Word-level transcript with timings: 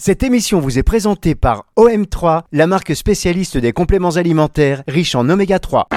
Cette 0.00 0.22
émission 0.22 0.60
vous 0.60 0.78
est 0.78 0.84
présentée 0.84 1.34
par 1.34 1.64
OM3, 1.76 2.42
la 2.52 2.68
marque 2.68 2.94
spécialiste 2.94 3.58
des 3.58 3.72
compléments 3.72 4.10
alimentaires 4.10 4.84
riches 4.86 5.16
en 5.16 5.28
oméga 5.28 5.58
3. 5.58 5.88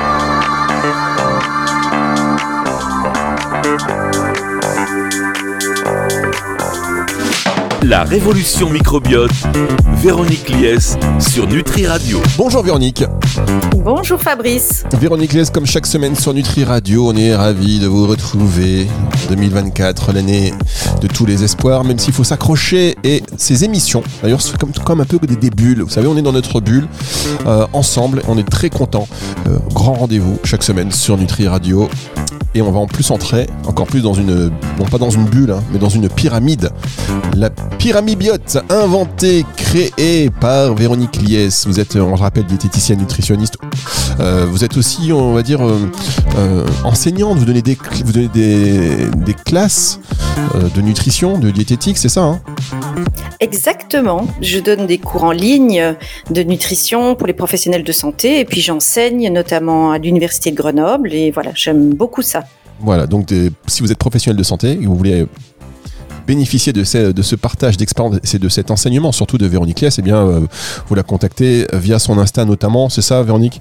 La 7.83 8.03
révolution 8.03 8.69
microbiote, 8.69 9.31
Véronique 9.95 10.49
Lies 10.49 10.95
sur 11.19 11.47
Nutri 11.47 11.87
Radio. 11.87 12.21
Bonjour 12.37 12.61
Véronique. 12.61 13.03
Bonjour 13.77 14.21
Fabrice. 14.21 14.83
Véronique 14.99 15.33
Lies, 15.33 15.49
comme 15.51 15.65
chaque 15.65 15.87
semaine 15.87 16.15
sur 16.15 16.33
Nutri 16.33 16.63
Radio, 16.63 17.09
on 17.09 17.15
est 17.15 17.35
ravis 17.35 17.79
de 17.79 17.87
vous 17.87 18.05
retrouver. 18.05 18.87
2024, 19.29 20.13
l'année 20.13 20.53
de 21.01 21.07
tous 21.07 21.25
les 21.25 21.43
espoirs, 21.43 21.83
même 21.83 21.97
s'il 21.97 22.13
faut 22.13 22.23
s'accrocher. 22.23 22.95
Et 23.03 23.23
ces 23.37 23.63
émissions, 23.63 24.03
d'ailleurs, 24.21 24.41
c'est 24.41 24.57
comme, 24.57 24.71
comme 24.85 25.01
un 25.01 25.05
peu 25.05 25.17
des, 25.19 25.35
des 25.35 25.49
bulles. 25.49 25.81
Vous 25.81 25.89
savez, 25.89 26.07
on 26.07 26.17
est 26.17 26.21
dans 26.21 26.33
notre 26.33 26.61
bulle 26.61 26.87
euh, 27.47 27.65
ensemble. 27.73 28.21
On 28.27 28.37
est 28.37 28.47
très 28.47 28.69
contents. 28.69 29.07
Euh, 29.47 29.57
grand 29.73 29.93
rendez-vous 29.93 30.37
chaque 30.43 30.63
semaine 30.63 30.91
sur 30.91 31.17
Nutri 31.17 31.47
Radio 31.47 31.89
et 32.53 32.61
on 32.61 32.71
va 32.71 32.79
en 32.79 32.87
plus 32.87 33.11
entrer 33.11 33.47
encore 33.65 33.87
plus 33.87 34.01
dans 34.01 34.13
une, 34.13 34.51
non 34.77 34.85
pas 34.89 34.97
dans 34.97 35.09
une 35.09 35.25
bulle, 35.25 35.51
hein, 35.51 35.63
mais 35.71 35.79
dans 35.79 35.89
une 35.89 36.09
pyramide. 36.09 36.69
La 37.35 37.49
pyramibiote, 37.49 38.57
inventée, 38.69 39.45
créée 39.55 40.29
par 40.29 40.75
Véronique 40.75 41.21
Lies. 41.21 41.63
Vous 41.65 41.79
êtes, 41.79 41.95
on 41.95 42.09
le 42.09 42.15
rappelle, 42.15 42.45
diététicienne 42.45 42.99
nutritionniste. 42.99 43.57
Euh, 44.19 44.45
vous 44.49 44.63
êtes 44.63 44.77
aussi, 44.77 45.11
on 45.13 45.33
va 45.33 45.43
dire, 45.43 45.65
euh, 45.65 45.89
euh, 46.37 46.67
enseignante. 46.83 47.37
Vous 47.37 47.45
donnez 47.45 47.61
des, 47.61 47.77
vous 48.05 48.11
donnez 48.11 48.27
des, 48.27 49.07
des 49.15 49.33
classes 49.33 49.99
de 50.75 50.81
nutrition, 50.81 51.37
de 51.37 51.51
diététique, 51.51 51.97
c'est 51.97 52.09
ça 52.09 52.23
hein? 52.23 52.41
Exactement. 53.41 54.25
Je 54.41 54.59
donne 54.59 54.85
des 54.87 54.97
cours 54.99 55.23
en 55.25 55.31
ligne 55.31 55.95
de 56.29 56.43
nutrition 56.43 57.15
pour 57.15 57.27
les 57.27 57.33
professionnels 57.33 57.83
de 57.83 57.91
santé 57.91 58.39
et 58.39 58.45
puis 58.45 58.61
j'enseigne 58.61 59.29
notamment 59.33 59.91
à 59.91 59.97
l'université 59.97 60.51
de 60.51 60.55
Grenoble 60.55 61.13
et 61.13 61.31
voilà, 61.31 61.51
j'aime 61.55 61.89
beaucoup 61.93 62.21
ça. 62.21 62.43
Voilà, 62.79 63.07
donc 63.07 63.25
des- 63.25 63.49
si 63.67 63.81
vous 63.81 63.91
êtes 63.91 63.97
professionnel 63.97 64.37
de 64.37 64.43
santé 64.43 64.71
et 64.71 64.85
vous 64.85 64.95
voulez 64.95 65.25
bénéficier 66.27 66.71
de, 66.71 66.83
ce- 66.83 67.11
de 67.11 67.21
ce 67.21 67.35
partage 67.35 67.77
d'expérience 67.77 68.17
et 68.33 68.39
de 68.39 68.47
cet 68.49 68.71
enseignement, 68.71 69.11
surtout 69.11 69.37
de 69.37 69.47
Véronique 69.47 69.81
Lies, 69.81 69.95
eh 69.97 70.01
bien, 70.01 70.17
euh, 70.27 70.39
vous 70.87 70.95
la 70.95 71.03
contactez 71.03 71.65
via 71.73 71.99
son 71.99 72.17
Insta 72.19 72.45
notamment, 72.45 72.89
c'est 72.89 73.01
ça 73.01 73.21
Véronique? 73.23 73.59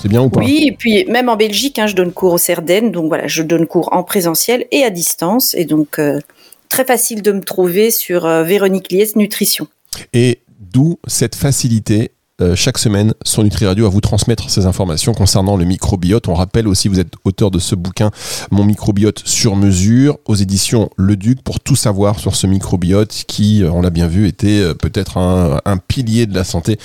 C'est 0.00 0.08
bien 0.08 0.22
ou 0.22 0.28
pas? 0.30 0.40
Oui, 0.40 0.68
et 0.68 0.72
puis 0.72 1.04
même 1.06 1.28
en 1.28 1.36
Belgique, 1.36 1.78
hein, 1.78 1.86
je 1.88 1.94
donne 1.96 2.12
cours 2.12 2.32
au 2.32 2.38
Cerdaine, 2.38 2.92
donc 2.92 3.08
voilà, 3.08 3.26
je 3.26 3.42
donne 3.42 3.66
cours 3.66 3.88
en 3.92 4.04
présentiel 4.04 4.64
et 4.70 4.84
à 4.84 4.90
distance 4.90 5.54
et 5.54 5.64
donc 5.64 5.98
euh, 5.98 6.20
très 6.68 6.84
facile 6.84 7.22
de 7.22 7.32
me 7.32 7.40
trouver 7.40 7.90
sur 7.90 8.26
euh, 8.26 8.42
Véronique 8.42 8.92
Lies 8.92 9.12
Nutrition. 9.16 9.66
Et 10.12 10.40
d'où 10.58 10.98
cette 11.06 11.34
facilité 11.34 12.12
euh, 12.40 12.54
chaque 12.54 12.78
semaine 12.78 13.14
sur 13.24 13.42
Nutri 13.42 13.66
Radio 13.66 13.84
à 13.86 13.88
vous 13.88 14.00
transmettre 14.00 14.48
ces 14.48 14.64
informations 14.64 15.12
concernant 15.12 15.56
le 15.56 15.64
microbiote. 15.64 16.28
On 16.28 16.34
rappelle 16.34 16.68
aussi, 16.68 16.86
vous 16.86 17.00
êtes 17.00 17.12
auteur 17.24 17.50
de 17.50 17.58
ce 17.58 17.74
bouquin 17.74 18.12
Mon 18.52 18.62
microbiote 18.62 19.22
sur 19.24 19.56
mesure 19.56 20.18
aux 20.24 20.36
éditions 20.36 20.88
Le 20.96 21.16
Duc 21.16 21.42
pour 21.42 21.58
tout 21.58 21.74
savoir 21.74 22.20
sur 22.20 22.36
ce 22.36 22.46
microbiote 22.46 23.24
qui, 23.26 23.64
euh, 23.64 23.72
on 23.72 23.82
l'a 23.82 23.90
bien 23.90 24.06
vu, 24.06 24.28
était 24.28 24.60
euh, 24.60 24.74
peut-être 24.74 25.18
un, 25.18 25.58
pilier 25.88 26.26
de 26.26 26.34
la 26.34 26.44
santé, 26.44 26.78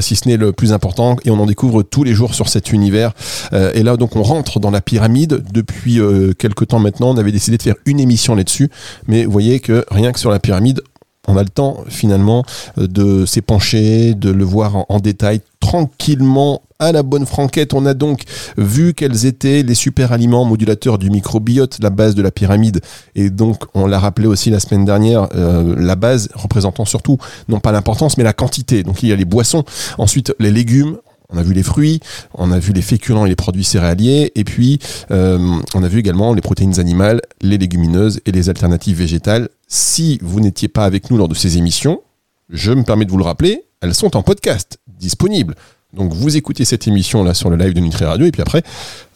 si 0.00 0.16
ce 0.16 0.28
n'est 0.28 0.36
le 0.36 0.52
plus 0.52 0.72
important. 0.72 1.16
Et 1.24 1.30
on 1.30 1.38
en 1.38 1.46
découvre 1.46 1.82
tous 1.82 2.02
les 2.02 2.14
jours 2.14 2.34
sur 2.34 2.48
cet 2.48 2.72
univers. 2.72 3.12
Et 3.52 3.82
là, 3.82 3.96
donc, 3.96 4.16
on 4.16 4.22
rentre 4.22 4.60
dans 4.60 4.70
la 4.70 4.80
pyramide. 4.80 5.42
Depuis 5.52 6.00
quelques 6.38 6.68
temps 6.68 6.78
maintenant, 6.78 7.10
on 7.10 7.16
avait 7.16 7.32
décidé 7.32 7.56
de 7.58 7.62
faire 7.62 7.74
une 7.86 7.98
émission 7.98 8.34
là-dessus. 8.34 8.70
Mais 9.08 9.24
vous 9.24 9.32
voyez 9.32 9.60
que 9.60 9.84
rien 9.90 10.12
que 10.12 10.18
sur 10.18 10.30
la 10.30 10.38
pyramide, 10.38 10.80
on 11.26 11.36
a 11.36 11.42
le 11.42 11.48
temps 11.48 11.84
finalement 11.88 12.44
euh, 12.78 12.86
de 12.86 13.26
s'épancher, 13.26 14.14
de 14.14 14.30
le 14.30 14.44
voir 14.44 14.84
en, 14.88 15.00
détail 15.00 15.40
tranquillement. 15.60 16.62
À 16.78 16.92
la 16.92 17.02
bonne 17.02 17.24
franquette, 17.24 17.72
on 17.72 17.86
a 17.86 17.94
donc 17.94 18.22
vu 18.58 18.92
quels 18.92 19.24
étaient 19.24 19.62
les 19.62 19.74
super 19.74 20.12
aliments 20.12 20.44
modulateurs 20.44 20.98
du 20.98 21.08
microbiote, 21.08 21.78
la 21.80 21.88
base 21.88 22.14
de 22.14 22.20
la 22.20 22.30
pyramide. 22.30 22.82
Et 23.14 23.30
donc, 23.30 23.62
on 23.72 23.86
l'a 23.86 23.98
rappelé 23.98 24.26
aussi 24.26 24.50
la 24.50 24.60
semaine 24.60 24.84
dernière, 24.84 25.28
euh, 25.34 25.74
la 25.78 25.96
base 25.96 26.28
représentant 26.34 26.84
surtout, 26.84 27.16
non 27.48 27.60
pas 27.60 27.72
l'importance, 27.72 28.18
mais 28.18 28.24
la 28.24 28.34
quantité. 28.34 28.82
Donc, 28.82 29.02
il 29.02 29.08
y 29.08 29.12
a 29.12 29.16
les 29.16 29.24
boissons, 29.24 29.64
ensuite 29.96 30.34
les 30.38 30.50
légumes, 30.50 30.98
on 31.30 31.38
a 31.38 31.42
vu 31.42 31.54
les 31.54 31.62
fruits, 31.62 32.00
on 32.34 32.52
a 32.52 32.58
vu 32.58 32.72
les 32.72 32.82
féculents 32.82 33.26
et 33.26 33.28
les 33.28 33.36
produits 33.36 33.64
céréaliers, 33.64 34.32
et 34.34 34.44
puis 34.44 34.78
euh, 35.10 35.38
on 35.74 35.82
a 35.82 35.88
vu 35.88 35.98
également 35.98 36.34
les 36.34 36.40
protéines 36.40 36.78
animales, 36.78 37.20
les 37.40 37.58
légumineuses 37.58 38.20
et 38.26 38.32
les 38.32 38.48
alternatives 38.48 38.98
végétales. 38.98 39.48
Si 39.66 40.18
vous 40.22 40.40
n'étiez 40.40 40.68
pas 40.68 40.84
avec 40.84 41.10
nous 41.10 41.16
lors 41.16 41.28
de 41.28 41.34
ces 41.34 41.58
émissions, 41.58 42.02
je 42.50 42.72
me 42.72 42.84
permets 42.84 43.04
de 43.04 43.10
vous 43.10 43.18
le 43.18 43.24
rappeler, 43.24 43.64
elles 43.80 43.94
sont 43.94 44.16
en 44.16 44.22
podcast, 44.22 44.78
disponibles. 44.86 45.54
Donc 45.92 46.12
vous 46.12 46.36
écoutez 46.36 46.64
cette 46.64 46.86
émission 46.86 47.24
là 47.24 47.32
sur 47.32 47.48
le 47.48 47.56
live 47.56 47.72
de 47.72 47.80
Nutri 47.80 48.04
Radio 48.04 48.26
et 48.26 48.30
puis 48.30 48.42
après, 48.42 48.62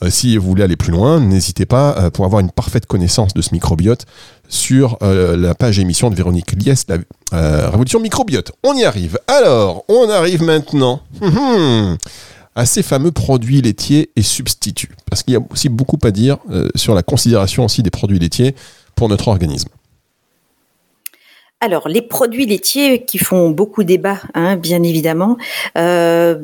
euh, 0.03 0.11
si 0.11 0.37
vous 0.37 0.49
voulez 0.49 0.63
aller 0.63 0.77
plus 0.77 0.93
loin, 0.93 1.21
n'hésitez 1.21 1.67
pas 1.67 1.97
euh, 1.99 2.11
pour 2.11 2.25
avoir 2.25 2.41
une 2.41 2.51
parfaite 2.51 2.87
connaissance 2.87 3.35
de 3.35 3.43
ce 3.43 3.51
microbiote 3.53 4.07
sur 4.49 4.97
euh, 5.03 5.37
la 5.37 5.55
page 5.55 5.79
émission 5.79 6.11
de 6.11 6.15
Véronique 6.15 6.53
Lies, 6.53 6.83
la 6.89 6.99
Révolution 7.71 8.01
microbiote. 8.01 8.53
On 8.65 8.75
y 8.75 8.85
arrive. 8.85 9.19
Alors, 9.29 9.85
on 9.89 10.09
arrive 10.09 10.43
maintenant 10.43 11.03
hum, 11.21 11.37
hum, 11.37 11.99
à 12.57 12.67
ces 12.67 12.83
fameux 12.83 13.13
produits 13.13 13.61
laitiers 13.61 14.11
et 14.17 14.23
substituts. 14.23 14.95
Parce 15.09 15.23
qu'il 15.23 15.35
y 15.35 15.37
a 15.37 15.41
aussi 15.51 15.69
beaucoup 15.69 15.99
à 16.03 16.11
dire 16.11 16.39
sur 16.75 16.95
la 16.95 17.03
considération 17.03 17.65
aussi 17.67 17.83
des 17.83 17.91
produits 17.91 18.19
laitiers 18.19 18.57
pour 18.97 19.09
notre 19.09 19.29
organisme. 19.29 19.69
Alors, 21.63 21.89
les 21.89 22.01
produits 22.01 22.47
laitiers 22.47 23.05
qui 23.05 23.19
font 23.19 23.51
beaucoup 23.51 23.85
débat, 23.85 24.19
hein, 24.33 24.57
bien 24.57 24.83
évidemment, 24.83 25.37
euh, 25.77 26.39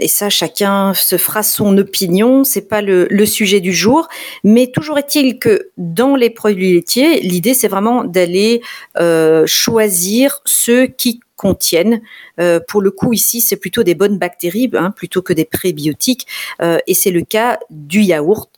et 0.00 0.08
ça, 0.08 0.30
chacun 0.30 0.94
se 0.94 1.16
fera 1.16 1.44
son 1.44 1.78
opinion. 1.78 2.42
C'est 2.42 2.66
pas 2.66 2.82
le, 2.82 3.06
sujet 3.24 3.60
du 3.60 3.72
jour, 3.72 4.08
mais 4.42 4.66
toujours 4.66 4.98
est-il 4.98 5.38
que 5.38 5.70
dans 5.76 6.16
les 6.16 6.28
produits 6.30 6.72
laitiers, 6.72 7.20
l'idée 7.20 7.54
c'est 7.54 7.68
vraiment 7.68 8.02
d'aller 8.02 8.60
euh, 8.98 9.44
choisir 9.46 10.40
ceux 10.44 10.86
qui 10.86 11.20
contiennent. 11.36 12.00
Euh, 12.40 12.58
pour 12.66 12.80
le 12.80 12.90
coup, 12.90 13.12
ici, 13.12 13.40
c'est 13.40 13.58
plutôt 13.58 13.84
des 13.84 13.94
bonnes 13.94 14.18
bactéries 14.18 14.70
hein, 14.74 14.90
plutôt 14.90 15.22
que 15.22 15.32
des 15.32 15.44
prébiotiques, 15.44 16.26
et 16.60 16.94
c'est 16.94 17.12
le 17.12 17.22
cas 17.22 17.60
du 17.70 18.00
yaourt 18.00 18.50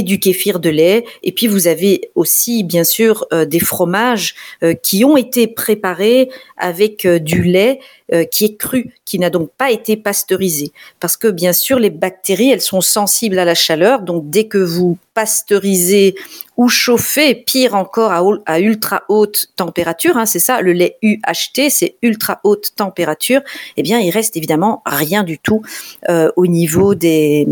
du 0.00 0.18
kéfir 0.18 0.58
de 0.60 0.70
lait. 0.70 1.04
Et 1.22 1.32
puis 1.32 1.46
vous 1.46 1.66
avez 1.66 2.10
aussi 2.14 2.64
bien 2.64 2.84
sûr 2.84 3.26
euh, 3.34 3.44
des 3.44 3.60
fromages 3.60 4.34
euh, 4.62 4.72
qui 4.72 5.04
ont 5.04 5.18
été 5.18 5.46
préparés 5.46 6.30
avec 6.56 7.04
euh, 7.04 7.18
du 7.18 7.42
lait 7.42 7.80
euh, 8.12 8.24
qui 8.24 8.44
est 8.44 8.56
cru, 8.56 8.94
qui 9.04 9.18
n'a 9.18 9.30
donc 9.30 9.50
pas 9.56 9.70
été 9.70 9.96
pasteurisé. 9.96 10.72
Parce 11.00 11.16
que 11.16 11.28
bien 11.28 11.52
sûr 11.52 11.78
les 11.78 11.88
bactéries, 11.88 12.50
elles 12.50 12.60
sont 12.60 12.82
sensibles 12.82 13.38
à 13.38 13.44
la 13.44 13.54
chaleur. 13.54 14.02
Donc 14.02 14.28
dès 14.28 14.48
que 14.48 14.58
vous 14.58 14.98
pasteurisez 15.14 16.14
ou 16.58 16.68
chauffez, 16.68 17.34
pire 17.34 17.74
encore 17.74 18.12
à, 18.12 18.60
ultra 18.60 19.04
haute 19.08 19.46
température, 19.56 20.18
hein, 20.18 20.26
c'est 20.26 20.38
ça, 20.38 20.60
le 20.60 20.72
lait 20.72 20.98
UHT, 21.00 21.70
c'est 21.70 21.96
ultra 22.02 22.40
haute 22.44 22.72
température, 22.76 23.40
eh 23.76 23.82
bien 23.82 23.98
il 23.98 24.10
reste 24.10 24.36
évidemment 24.36 24.82
rien 24.84 25.22
du 25.22 25.38
tout 25.38 25.62
euh, 26.10 26.30
au 26.36 26.46
niveau 26.46 26.94
des, 26.94 27.46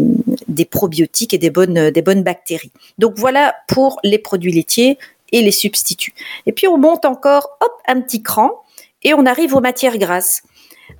des 0.48 0.66
probiotiques 0.66 1.32
et 1.32 1.38
des 1.38 1.50
bonnes, 1.50 1.90
des 1.90 2.02
bonnes 2.02 2.22
bactéries. 2.22 2.72
Donc 2.98 3.14
voilà 3.16 3.54
pour 3.66 3.98
les 4.04 4.18
produits 4.18 4.52
laitiers 4.52 4.98
et 5.32 5.40
les 5.40 5.52
substituts. 5.52 6.14
Et 6.46 6.52
puis 6.52 6.68
on 6.68 6.76
monte 6.76 7.04
encore, 7.04 7.48
hop, 7.60 7.72
un 7.88 8.00
petit 8.00 8.22
cran 8.22 8.50
et 9.02 9.14
on 9.14 9.26
arrive 9.26 9.54
aux 9.54 9.60
matières 9.60 9.98
grasses. 9.98 10.42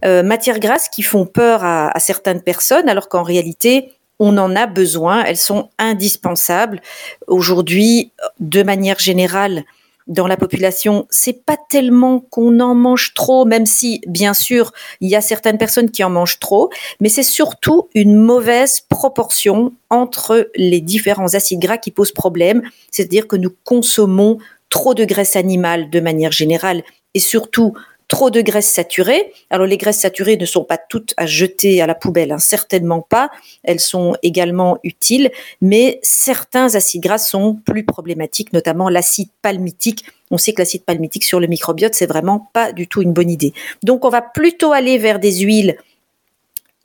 Euh, 0.05 0.23
matières 0.23 0.61
grasses 0.61 0.89
qui 0.89 1.03
font 1.03 1.27
peur 1.27 1.65
à, 1.65 1.99
certaines 1.99 2.43
personnes 2.43 2.89
alors 2.89 3.09
qu'en 3.09 3.23
réalité 3.23 3.93
on 4.23 4.37
en 4.37 4.55
a 4.55 4.67
besoin, 4.67 5.25
elles 5.25 5.39
sont 5.39 5.71
indispensables. 5.79 6.83
Aujourd'hui, 7.27 8.13
de 8.39 8.63
manière 8.63 8.99
générale, 8.99 9.65
dans 10.07 10.27
la 10.27 10.37
population, 10.37 11.07
c'est 11.09 11.45
pas 11.47 11.57
tellement 11.69 12.21
qu'on 12.21 12.61
en 12.61 12.75
mange 12.75 13.15
trop, 13.15 13.47
même 13.47 13.65
si, 13.65 14.03
bien 14.07 14.35
sûr, 14.35 14.73
il 15.01 15.09
y 15.09 15.17
a 15.17 15.21
certaines 15.21 15.57
personnes 15.57 15.91
qui 15.91 16.05
en 16.05 16.11
mangent 16.11 16.41
trop, 16.41 16.69
mais 17.01 17.09
c'est 17.09 17.23
surtout 17.23 17.89
une 17.95 18.15
mauvaise 18.15 18.81
proportion 18.81 19.73
entre 19.89 20.51
les 20.55 20.81
différents 20.81 21.35
acides 21.35 21.61
gras 21.61 21.79
qui 21.79 21.91
posent 21.91 22.13
problème. 22.13 22.63
C'est-à-dire 22.91 23.27
que 23.27 23.37
nous 23.37 23.55
consommons 23.65 24.39
trop 24.69 24.95
de 24.95 25.05
graisse 25.05 25.37
animale 25.37 25.91
de 25.91 26.01
manière 26.01 26.33
générale 26.33 26.83
et 27.15 27.21
surtout 27.21 27.75
trop 28.11 28.29
de 28.29 28.43
graisses 28.43 28.69
saturées. 28.69 29.33
Alors 29.49 29.67
les 29.67 29.79
graisses 29.79 30.01
saturées 30.01 30.37
ne 30.37 30.45
sont 30.45 30.65
pas 30.65 30.77
toutes 30.77 31.15
à 31.17 31.25
jeter 31.25 31.81
à 31.81 31.87
la 31.87 31.95
poubelle, 31.95 32.33
hein, 32.33 32.39
certainement 32.39 33.01
pas. 33.01 33.31
Elles 33.63 33.81
sont 33.81 34.15
également 34.23 34.79
utiles, 34.85 35.31
mais 35.63 36.01
certains 36.03 36.75
acides 36.75 37.03
gras 37.03 37.19
sont 37.19 37.55
plus 37.65 37.85
problématiques, 37.85 38.53
notamment 38.53 38.91
l'acide 38.91 39.31
palmitique. 39.41 40.05
On 40.33 40.39
sait 40.39 40.53
que 40.53 40.61
l'acide 40.61 40.85
palmitique 40.85 41.25
sur 41.25 41.41
le 41.41 41.47
microbiote, 41.47 41.95
c'est 41.95 42.07
vraiment 42.07 42.51
pas 42.53 42.73
du 42.73 42.89
tout 42.89 43.01
une 43.01 43.13
bonne 43.13 43.31
idée. 43.31 43.55
Donc 43.85 44.05
on 44.05 44.11
va 44.11 44.23
plutôt 44.23 44.73
aller 44.73 44.99
vers 44.99 45.21
des 45.21 45.41
huiles 45.41 45.77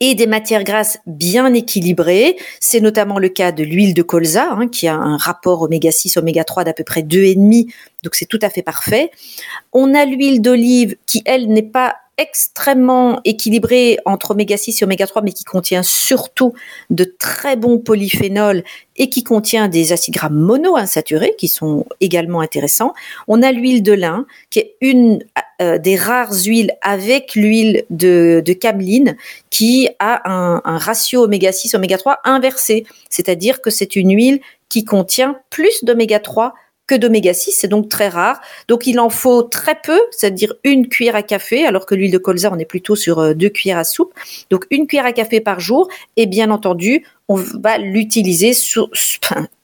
et 0.00 0.14
des 0.14 0.26
matières 0.26 0.64
grasses 0.64 0.98
bien 1.06 1.54
équilibrées. 1.54 2.36
C'est 2.60 2.80
notamment 2.80 3.18
le 3.18 3.28
cas 3.28 3.52
de 3.52 3.64
l'huile 3.64 3.94
de 3.94 4.02
colza, 4.02 4.48
hein, 4.50 4.68
qui 4.68 4.88
a 4.88 4.94
un 4.94 5.16
rapport 5.16 5.62
oméga 5.62 5.90
6, 5.90 6.16
oméga 6.16 6.44
3 6.44 6.64
d'à 6.64 6.72
peu 6.72 6.84
près 6.84 7.02
2,5. 7.02 7.72
donc 8.02 8.14
c'est 8.14 8.26
tout 8.26 8.38
à 8.42 8.50
fait 8.50 8.62
parfait. 8.62 9.10
On 9.72 9.94
a 9.94 10.04
l'huile 10.04 10.42
d'olive 10.42 10.96
qui, 11.06 11.22
elle, 11.24 11.48
n'est 11.48 11.62
pas 11.62 11.96
extrêmement 12.18 13.20
équilibrée 13.24 13.98
entre 14.06 14.30
oméga 14.30 14.56
6 14.56 14.80
et 14.80 14.84
oméga 14.84 15.06
3, 15.06 15.22
mais 15.22 15.32
qui 15.32 15.44
contient 15.44 15.82
surtout 15.82 16.54
de 16.90 17.04
très 17.04 17.56
bons 17.56 17.78
polyphénols 17.78 18.64
et 18.96 19.10
qui 19.10 19.22
contient 19.22 19.68
des 19.68 19.92
acides 19.92 20.14
gras 20.14 20.30
monoinsaturés 20.30 21.34
qui 21.36 21.48
sont 21.48 21.84
également 22.00 22.40
intéressants. 22.40 22.94
On 23.28 23.42
a 23.42 23.52
l'huile 23.52 23.82
de 23.82 23.92
lin 23.92 24.26
qui 24.48 24.60
est 24.60 24.76
une 24.80 25.22
euh, 25.60 25.78
des 25.78 25.96
rares 25.96 26.32
huiles 26.32 26.72
avec 26.82 27.34
l'huile 27.34 27.84
de, 27.90 28.42
de 28.44 28.52
qui 29.50 29.88
a 29.98 30.30
un, 30.30 30.62
un 30.64 30.78
ratio 30.78 31.24
oméga 31.24 31.52
6 31.52 31.74
oméga 31.74 31.98
3 31.98 32.20
inversé, 32.24 32.86
c'est-à-dire 33.10 33.60
que 33.60 33.70
c'est 33.70 33.96
une 33.96 34.14
huile 34.14 34.40
qui 34.68 34.84
contient 34.84 35.36
plus 35.50 35.84
d'oméga 35.84 36.18
3 36.18 36.54
que 36.86 36.94
d'oméga 36.94 37.34
6, 37.34 37.52
c'est 37.52 37.68
donc 37.68 37.88
très 37.88 38.08
rare. 38.08 38.40
Donc 38.68 38.86
il 38.86 39.00
en 39.00 39.10
faut 39.10 39.42
très 39.42 39.78
peu, 39.82 39.98
c'est-à-dire 40.10 40.54
une 40.64 40.88
cuillère 40.88 41.16
à 41.16 41.22
café, 41.22 41.66
alors 41.66 41.86
que 41.86 41.94
l'huile 41.94 42.12
de 42.12 42.18
colza, 42.18 42.50
on 42.52 42.58
est 42.58 42.64
plutôt 42.64 42.96
sur 42.96 43.18
euh, 43.18 43.34
deux 43.34 43.48
cuillères 43.48 43.78
à 43.78 43.84
soupe. 43.84 44.14
Donc 44.50 44.66
une 44.70 44.86
cuillère 44.86 45.06
à 45.06 45.12
café 45.12 45.40
par 45.40 45.58
jour, 45.58 45.88
et 46.16 46.26
bien 46.26 46.50
entendu, 46.50 47.04
on 47.28 47.34
va 47.34 47.78
l'utiliser 47.78 48.52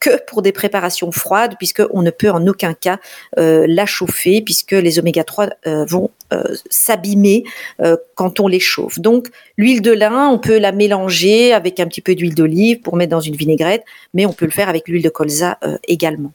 que 0.00 0.24
pour 0.26 0.42
des 0.42 0.50
préparations 0.50 1.12
froides, 1.12 1.54
puisqu'on 1.58 2.02
ne 2.02 2.10
peut 2.10 2.30
en 2.30 2.44
aucun 2.48 2.74
cas 2.74 2.98
euh, 3.38 3.66
la 3.68 3.86
chauffer, 3.86 4.42
puisque 4.42 4.72
les 4.72 4.98
oméga 4.98 5.22
3 5.22 5.50
euh, 5.68 5.84
vont 5.84 6.10
s'abîmer 6.70 7.44
quand 8.14 8.40
on 8.40 8.48
les 8.48 8.58
chauffe. 8.58 8.98
Donc 8.98 9.28
l'huile 9.58 9.82
de 9.82 9.92
lin, 9.92 10.30
on 10.30 10.38
peut 10.38 10.56
la 10.56 10.72
mélanger 10.72 11.52
avec 11.52 11.78
un 11.78 11.86
petit 11.86 12.00
peu 12.00 12.14
d'huile 12.14 12.34
d'olive 12.34 12.80
pour 12.80 12.96
mettre 12.96 13.10
dans 13.10 13.20
une 13.20 13.36
vinaigrette, 13.36 13.84
mais 14.14 14.24
on 14.24 14.32
peut 14.32 14.46
le 14.46 14.50
faire 14.50 14.70
avec 14.70 14.88
l'huile 14.88 15.02
de 15.02 15.10
colza 15.10 15.58
également. 15.86 16.32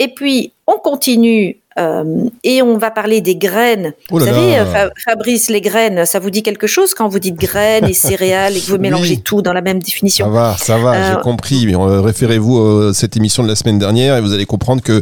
Et 0.00 0.08
puis, 0.08 0.52
on 0.66 0.78
continue 0.78 1.58
euh, 1.78 2.24
et 2.42 2.62
on 2.62 2.76
va 2.78 2.90
parler 2.90 3.20
des 3.20 3.36
graines. 3.36 3.92
Oh 4.10 4.18
vous 4.18 4.24
savez, 4.24 4.50
là. 4.52 4.62
euh, 4.62 4.72
Fa- 4.72 4.90
Fabrice, 5.06 5.48
les 5.50 5.60
graines, 5.60 6.04
ça 6.04 6.18
vous 6.18 6.30
dit 6.30 6.42
quelque 6.42 6.66
chose 6.66 6.94
quand 6.94 7.06
vous 7.08 7.20
dites 7.20 7.36
graines 7.36 7.84
et 7.88 7.92
céréales 7.94 8.56
et 8.56 8.60
que 8.60 8.66
vous 8.66 8.78
mélangez 8.78 9.18
tout 9.18 9.40
dans 9.40 9.52
la 9.52 9.60
même 9.62 9.78
Ça 9.80 9.84
définition 9.86 10.30
va, 10.30 10.56
ça 10.58 10.78
va, 10.78 10.94
Euh, 10.94 11.14
j'ai 11.14 11.20
compris. 11.22 11.66
Mais 11.66 11.74
euh, 11.76 12.00
référez-vous 12.00 12.88
à 12.88 12.92
cette 12.94 13.16
émission 13.16 13.42
de 13.44 13.48
la 13.48 13.54
semaine 13.54 13.78
dernière 13.78 14.16
et 14.16 14.20
vous 14.20 14.32
allez 14.32 14.46
comprendre 14.46 14.82
que, 14.82 15.00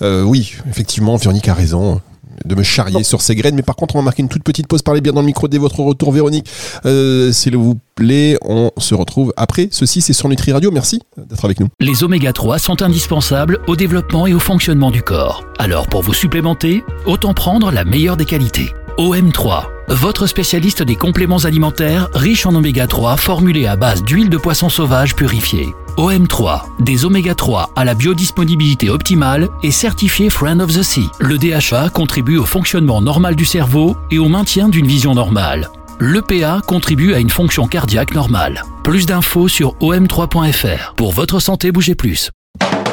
euh, 0.00 0.22
oui, 0.22 0.54
effectivement, 0.70 1.16
Véronique 1.16 1.48
a 1.48 1.54
raison 1.54 2.00
de 2.44 2.54
me 2.54 2.62
charrier 2.62 3.02
sur 3.02 3.20
ces 3.20 3.34
graines. 3.34 3.54
Mais 3.54 3.62
par 3.62 3.76
contre, 3.76 3.96
on 3.96 3.98
va 3.98 4.04
marquer 4.04 4.22
une 4.22 4.28
toute 4.28 4.42
petite 4.44 4.66
pause. 4.66 4.82
Parlez 4.82 5.00
bien 5.00 5.12
dans 5.12 5.20
le 5.20 5.26
micro 5.26 5.48
dès 5.48 5.58
votre 5.58 5.80
retour, 5.80 6.12
Véronique. 6.12 6.48
Euh, 6.84 7.32
S'il 7.32 7.56
vous 7.56 7.78
plaît, 7.94 8.36
on 8.42 8.70
se 8.78 8.94
retrouve 8.94 9.32
après. 9.36 9.68
Ceci, 9.70 10.00
c'est 10.00 10.12
sur 10.12 10.28
Nutri 10.28 10.52
Radio. 10.52 10.70
Merci 10.70 11.00
d'être 11.16 11.44
avec 11.44 11.60
nous. 11.60 11.68
Les 11.80 12.04
oméga 12.04 12.32
3 12.32 12.58
sont 12.58 12.82
indispensables 12.82 13.58
au 13.66 13.76
développement 13.76 14.26
et 14.26 14.34
au 14.34 14.38
fonctionnement 14.40 14.90
du 14.90 15.02
corps. 15.02 15.44
Alors 15.58 15.86
pour 15.88 16.02
vous 16.02 16.14
supplémenter, 16.14 16.84
autant 17.06 17.34
prendre 17.34 17.70
la 17.70 17.84
meilleure 17.84 18.16
des 18.16 18.24
qualités. 18.24 18.70
OM3, 18.98 19.64
votre 19.88 20.26
spécialiste 20.26 20.82
des 20.82 20.96
compléments 20.96 21.44
alimentaires 21.44 22.08
riches 22.14 22.46
en 22.46 22.54
oméga 22.54 22.86
3 22.86 23.16
formulés 23.18 23.66
à 23.66 23.76
base 23.76 24.02
d'huile 24.02 24.30
de 24.30 24.38
poisson 24.38 24.68
sauvage 24.68 25.14
purifiée. 25.14 25.68
OM3, 25.96 26.62
des 26.78 27.06
oméga 27.06 27.34
3 27.34 27.70
à 27.74 27.84
la 27.84 27.94
biodisponibilité 27.94 28.90
optimale 28.90 29.48
et 29.62 29.70
certifié 29.70 30.28
Friend 30.28 30.60
of 30.60 30.72
the 30.72 30.82
Sea. 30.82 31.08
Le 31.20 31.38
DHA 31.38 31.88
contribue 31.88 32.36
au 32.36 32.44
fonctionnement 32.44 33.00
normal 33.00 33.34
du 33.34 33.46
cerveau 33.46 33.96
et 34.10 34.18
au 34.18 34.28
maintien 34.28 34.68
d'une 34.68 34.86
vision 34.86 35.14
normale. 35.14 35.70
L'EPA 35.98 36.60
contribue 36.66 37.14
à 37.14 37.18
une 37.18 37.30
fonction 37.30 37.66
cardiaque 37.66 38.14
normale. 38.14 38.62
Plus 38.84 39.06
d'infos 39.06 39.48
sur 39.48 39.74
om3.fr. 39.78 40.94
Pour 40.96 41.12
votre 41.12 41.40
santé, 41.40 41.72
bougez 41.72 41.94
plus. 41.94 42.30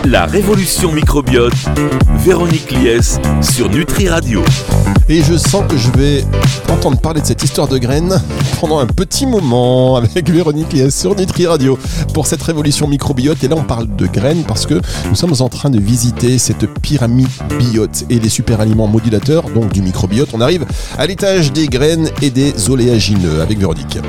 La 0.06 0.26
révolution 0.26 0.92
microbiote, 0.92 1.54
Véronique 2.18 2.72
Lies 2.72 3.20
sur 3.42 3.70
Nutri 3.70 4.10
Radio. 4.10 4.44
Et 5.08 5.24
je 5.24 5.38
sens 5.38 5.64
que 5.68 5.78
je 5.78 5.90
vais 5.92 6.26
entendre 6.70 7.00
parler 7.00 7.22
de 7.22 7.26
cette 7.26 7.44
histoire 7.44 7.68
de 7.68 7.78
graines 7.78 8.22
pendant 8.60 8.80
un 8.80 8.86
petit 8.86 9.26
moment 9.26 9.96
avec 9.96 10.30
Véronique 10.30 10.74
Lies 10.74 10.92
sur 10.92 11.16
Nutri 11.16 11.48
Radio 11.48 11.80
pour 12.14 12.28
cette 12.28 12.42
révolution 12.44 12.88
microbiote. 12.88 13.44
Et 13.44 13.48
là, 13.48 13.56
on 13.58 13.64
parle 13.64 13.96
de 13.96 14.06
graines 14.06 14.44
parce 14.44 14.66
que 14.66 14.82
nous 15.10 15.16
sommes 15.16 15.36
en 15.40 15.50
train 15.50 15.70
de 15.70 15.80
visiter 15.80 16.38
cette 16.38 16.66
pyramide 16.82 17.30
biote 17.58 18.06
et 18.10 18.20
les 18.20 18.30
super 18.30 18.60
aliments 18.60 18.88
modulateurs, 18.88 19.50
donc 19.50 19.72
du 19.72 19.82
microbiote. 19.82 20.30
On 20.34 20.42
arrive 20.42 20.66
à 20.98 21.08
l'étage 21.08 21.54
des 21.54 21.68
graines 21.68 22.10
et 22.22 22.30
des 22.30 22.70
oléagineux 22.70 23.42
avec 23.42 23.58
Véronique. 23.58 24.00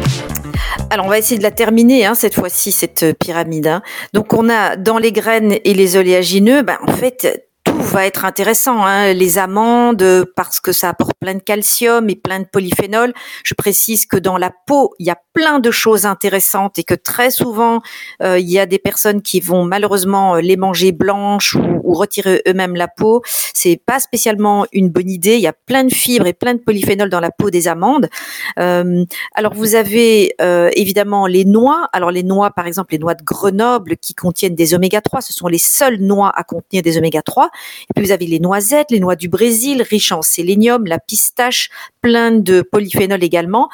Alors, 0.91 1.07
on 1.07 1.09
va 1.09 1.19
essayer 1.19 1.39
de 1.39 1.43
la 1.43 1.51
terminer 1.51 2.05
hein, 2.07 2.15
cette 2.15 2.35
fois-ci, 2.35 2.73
cette 2.73 3.03
euh, 3.03 3.13
pyramide. 3.13 3.67
hein. 3.67 3.83
Donc, 4.13 4.33
on 4.33 4.49
a 4.49 4.77
dans 4.77 4.99
les 4.99 5.13
graines 5.13 5.57
et 5.65 5.75
les 5.75 5.97
oléagineux, 5.97 6.63
ben, 6.63 6.79
en 6.87 6.93
fait, 6.93 7.49
va 7.85 8.07
être 8.07 8.25
intéressant. 8.25 8.85
hein. 8.85 9.13
Les 9.13 9.39
amandes, 9.39 10.27
parce 10.37 10.61
que 10.61 10.73
ça 10.73 10.89
apporte 10.89 11.15
plein 11.21 11.35
de 11.35 11.41
calcium 11.41 12.09
et 12.09 12.17
plein 12.17 12.41
de 12.41 12.45
polyphénols. 12.45 13.13
Je 13.45 13.55
précise 13.55 14.07
que 14.07 14.17
dans 14.17 14.39
la 14.39 14.51
peau, 14.67 14.95
il 14.99 15.07
y 15.07 15.11
a 15.11 15.19
plein 15.33 15.59
de 15.59 15.71
choses 15.71 16.07
intéressantes 16.07 16.79
et 16.79 16.85
que 16.85 16.95
très 16.95 17.31
souvent, 17.31 17.81
euh, 18.23 18.39
il 18.39 18.51
y 18.51 18.59
a 18.59 18.67
des 18.67 18.79
personnes 18.79 19.23
qui 19.23 19.41
vont 19.41 19.65
malheureusement 19.65 20.37
euh, 20.37 20.41
les 20.41 20.57
manger 20.57 20.93
blanches 20.93 21.55
ou, 21.55 21.81
ou 21.83 21.95
retirer 21.95 22.43
eux-mêmes 22.49 22.77
la 22.77 22.89
peau. 22.89 23.23
C'est 23.53 23.81
pas 23.85 23.99
spécialement 23.99 24.67
une 24.73 24.89
bonne 24.89 25.11
idée. 25.11 25.35
Il 25.35 25.41
y 25.41 25.47
a 25.47 25.53
plein 25.53 25.85
de 25.85 25.93
fibres 25.93 26.27
et 26.27 26.33
plein 26.33 26.55
de 26.55 26.61
polyphénols 26.61 27.11
dans 27.11 27.21
la 27.21 27.31
peau 27.31 27.51
des 27.51 27.69
amandes. 27.69 28.09
Euh, 28.59 29.05
alors 29.35 29.55
vous 29.55 29.75
avez 29.75 30.35
euh, 30.41 30.71
évidemment 30.75 31.27
les 31.27 31.45
noix. 31.45 31.89
Alors 31.93 32.11
les 32.11 32.23
noix, 32.23 32.51
par 32.51 32.67
exemple, 32.67 32.93
les 32.93 32.99
noix 32.99 33.15
de 33.15 33.25
Grenoble 33.25 33.97
qui 33.97 34.15
contiennent 34.15 34.55
des 34.55 34.75
oméga 34.75 35.01
3, 35.01 35.21
ce 35.21 35.33
sont 35.33 35.49
les 35.49 35.59
seules 35.59 35.99
noix 35.99 36.33
à 36.35 36.45
contenir 36.45 36.83
des 36.83 36.99
oméga 36.99 37.23
3. 37.23 37.51
Et 37.91 37.95
puis 37.95 38.05
vous 38.05 38.13
avez 38.13 38.27
les 38.27 38.41
noisettes, 38.41 38.91
les 38.91 39.01
noix 39.01 39.17
du 39.17 39.29
Brésil, 39.29 39.83
riches 39.83 40.13
en 40.13 40.23
sélénium, 40.23 40.87
la 40.87 40.99
pistache, 40.99 41.71
plein 42.01 42.31
de 42.31 42.63
polyphénols 42.63 43.25
également. 43.25 43.69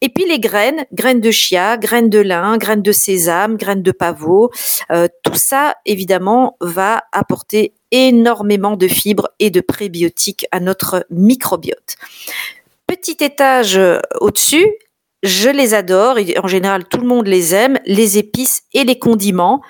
Et 0.00 0.08
puis 0.08 0.24
les 0.26 0.38
graines, 0.38 0.84
graines 0.92 1.20
de 1.20 1.30
chia, 1.30 1.76
graines 1.76 2.10
de 2.10 2.20
lin, 2.20 2.56
graines 2.56 2.82
de 2.82 2.92
sésame, 2.92 3.56
graines 3.56 3.82
de 3.82 3.90
pavot, 3.90 4.50
euh, 4.92 5.08
tout 5.24 5.34
ça 5.34 5.74
évidemment 5.86 6.56
va 6.60 7.02
apporter 7.12 7.72
énormément 7.90 8.76
de 8.76 8.86
fibres 8.86 9.28
et 9.40 9.50
de 9.50 9.60
prébiotiques 9.60 10.46
à 10.52 10.60
notre 10.60 11.04
microbiote. 11.10 11.96
Petit 12.86 13.16
étage 13.20 13.76
euh, 13.76 13.98
au-dessus, 14.20 14.72
je 15.22 15.48
les 15.48 15.74
adore 15.74 16.18
et 16.18 16.36
en 16.42 16.46
général 16.46 16.84
tout 16.84 17.00
le 17.00 17.06
monde 17.06 17.26
les 17.26 17.54
aime, 17.54 17.78
les 17.86 18.18
épices 18.18 18.62
et 18.72 18.84
les 18.84 18.98
condiments. 18.98 19.60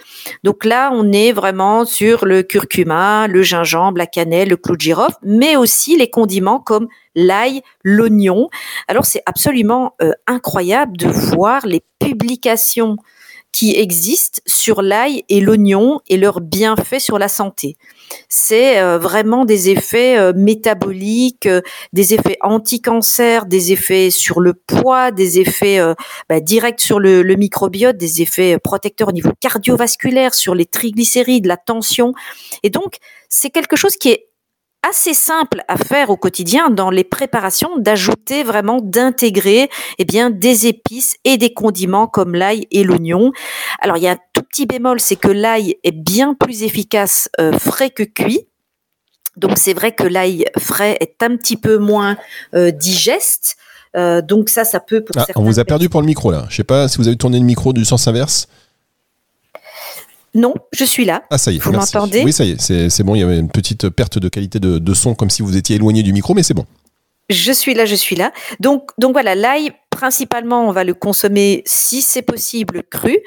Donc 0.44 0.64
là, 0.64 0.90
on 0.92 1.10
est 1.12 1.32
vraiment 1.32 1.84
sur 1.84 2.26
le 2.26 2.42
curcuma, 2.42 3.26
le 3.28 3.42
gingembre, 3.42 3.98
la 3.98 4.06
cannelle, 4.06 4.48
le 4.48 4.56
clou 4.56 4.76
de 4.76 4.80
girofle, 4.80 5.16
mais 5.22 5.56
aussi 5.56 5.96
les 5.96 6.10
condiments 6.10 6.60
comme 6.60 6.88
l'ail, 7.14 7.62
l'oignon. 7.82 8.48
Alors 8.88 9.06
c'est 9.06 9.22
absolument 9.26 9.94
euh, 10.02 10.12
incroyable 10.26 10.96
de 10.96 11.08
voir 11.08 11.66
les 11.66 11.82
publications 11.98 12.96
qui 13.52 13.74
existent 13.74 14.40
sur 14.46 14.82
l'ail 14.82 15.24
et 15.28 15.40
l'oignon 15.40 16.00
et 16.08 16.16
leurs 16.16 16.40
bienfaits 16.40 17.00
sur 17.00 17.18
la 17.18 17.28
santé. 17.28 17.76
C'est 18.28 18.78
euh, 18.78 18.98
vraiment 18.98 19.44
des 19.44 19.70
effets 19.70 20.18
euh, 20.18 20.32
métaboliques, 20.34 21.46
euh, 21.46 21.60
des 21.92 22.14
effets 22.14 22.36
anti-cancer, 22.42 23.46
des 23.46 23.72
effets 23.72 24.10
sur 24.10 24.40
le 24.40 24.54
poids, 24.54 25.10
des 25.10 25.40
effets 25.40 25.80
bah, 26.28 26.40
directs 26.40 26.80
sur 26.80 27.00
le, 27.00 27.22
le 27.22 27.34
microbiote, 27.36 27.96
des 27.96 28.22
effets 28.22 28.58
protecteurs 28.58 29.08
au 29.08 29.12
niveau 29.12 29.32
cardiovasculaire, 29.40 30.34
sur 30.34 30.54
les 30.54 30.66
triglycérides, 30.66 31.46
la 31.46 31.56
tension. 31.56 32.12
Et 32.62 32.70
donc, 32.70 32.96
c'est 33.28 33.50
quelque 33.50 33.76
chose 33.76 33.96
qui 33.96 34.10
est 34.10 34.27
assez 34.88 35.14
simple 35.14 35.62
à 35.68 35.76
faire 35.76 36.10
au 36.10 36.16
quotidien 36.16 36.70
dans 36.70 36.90
les 36.90 37.04
préparations, 37.04 37.78
d'ajouter 37.78 38.42
vraiment, 38.42 38.80
d'intégrer 38.82 39.68
eh 39.98 40.04
bien 40.04 40.30
des 40.30 40.66
épices 40.66 41.16
et 41.24 41.36
des 41.36 41.52
condiments 41.52 42.06
comme 42.06 42.34
l'ail 42.34 42.66
et 42.70 42.84
l'oignon. 42.84 43.32
Alors 43.80 43.96
il 43.96 44.02
y 44.04 44.08
a 44.08 44.12
un 44.12 44.18
tout 44.32 44.42
petit 44.42 44.66
bémol, 44.66 45.00
c'est 45.00 45.16
que 45.16 45.28
l'ail 45.28 45.76
est 45.84 45.92
bien 45.92 46.34
plus 46.34 46.62
efficace 46.62 47.28
euh, 47.40 47.52
frais 47.58 47.90
que 47.90 48.02
cuit. 48.02 48.46
Donc 49.36 49.52
c'est 49.56 49.74
vrai 49.74 49.92
que 49.92 50.04
l'ail 50.04 50.46
frais 50.58 50.96
est 51.00 51.22
un 51.22 51.36
petit 51.36 51.56
peu 51.56 51.78
moins 51.78 52.16
euh, 52.54 52.70
digeste. 52.70 53.56
Euh, 53.96 54.20
donc 54.20 54.48
ça, 54.48 54.64
ça 54.64 54.80
peut 54.80 55.02
pour 55.02 55.16
Ah, 55.18 55.26
on 55.36 55.44
vous 55.44 55.58
a 55.58 55.64
perdu 55.64 55.88
pour 55.88 56.00
le 56.00 56.06
micro 56.06 56.30
là. 56.30 56.46
Je 56.50 56.56
sais 56.56 56.64
pas 56.64 56.88
si 56.88 56.98
vous 56.98 57.08
avez 57.08 57.16
tourné 57.16 57.38
le 57.38 57.44
micro 57.44 57.72
du 57.72 57.84
sens 57.84 58.06
inverse. 58.08 58.48
Non, 60.38 60.54
je 60.72 60.84
suis 60.84 61.04
là. 61.04 61.24
Ah 61.30 61.36
ça 61.38 61.52
y 61.52 61.56
est. 61.56 61.58
Vous 61.58 61.72
m'entendez 61.72 62.22
Oui, 62.24 62.32
ça 62.32 62.44
y 62.44 62.52
est. 62.52 62.60
C'est 62.60 62.88
c'est 62.90 63.02
bon. 63.02 63.14
Il 63.14 63.20
y 63.20 63.22
avait 63.22 63.38
une 63.38 63.50
petite 63.50 63.88
perte 63.88 64.18
de 64.18 64.28
qualité 64.28 64.60
de, 64.60 64.78
de 64.78 64.94
son 64.94 65.14
comme 65.14 65.30
si 65.30 65.42
vous 65.42 65.56
étiez 65.56 65.76
éloigné 65.76 66.02
du 66.02 66.12
micro, 66.12 66.32
mais 66.34 66.42
c'est 66.42 66.54
bon. 66.54 66.64
Je 67.30 67.52
suis 67.52 67.74
là, 67.74 67.84
je 67.84 67.94
suis 67.94 68.16
là. 68.16 68.32
Donc, 68.60 68.90
donc 68.98 69.12
voilà, 69.12 69.34
l'ail 69.34 69.72
principalement, 69.98 70.68
on 70.68 70.70
va 70.70 70.84
le 70.84 70.94
consommer 70.94 71.64
si 71.66 72.02
c'est 72.02 72.22
possible 72.22 72.84
cru 72.84 73.18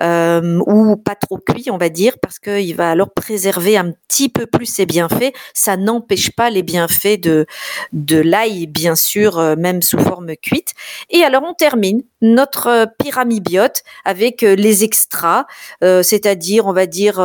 euh, 0.00 0.60
ou 0.64 0.96
pas 0.96 1.16
trop 1.16 1.38
cuit, 1.38 1.72
on 1.72 1.76
va 1.76 1.88
dire, 1.88 2.20
parce 2.22 2.38
qu'il 2.38 2.76
va 2.76 2.92
alors 2.92 3.12
préserver 3.12 3.76
un 3.76 3.90
petit 4.06 4.28
peu 4.28 4.46
plus 4.46 4.66
ses 4.66 4.86
bienfaits. 4.86 5.32
Ça 5.54 5.76
n'empêche 5.76 6.30
pas 6.30 6.48
les 6.48 6.62
bienfaits 6.62 7.18
de, 7.20 7.46
de 7.92 8.20
l'ail, 8.20 8.68
bien 8.68 8.94
sûr, 8.94 9.40
euh, 9.40 9.56
même 9.56 9.82
sous 9.82 9.98
forme 9.98 10.36
cuite. 10.36 10.70
Et 11.10 11.24
alors, 11.24 11.42
on 11.42 11.52
termine 11.52 12.00
notre 12.22 12.68
euh, 12.68 12.86
pyramibiote 13.02 13.82
avec 14.04 14.42
les 14.42 14.84
extras, 14.84 15.46
c'est-à-dire, 15.80 16.66
on 16.66 16.72
va 16.72 16.86
dire, 16.86 17.20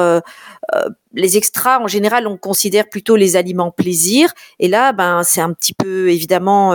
les 1.13 1.37
extras, 1.37 1.79
en 1.79 1.87
général, 1.87 2.27
on 2.27 2.37
considère 2.37 2.89
plutôt 2.89 3.15
les 3.15 3.35
aliments 3.35 3.71
plaisir. 3.71 4.33
Et 4.59 4.67
là, 4.67 4.93
ben, 4.93 5.21
c'est 5.23 5.41
un 5.41 5.53
petit 5.53 5.73
peu 5.73 6.09
évidemment 6.09 6.73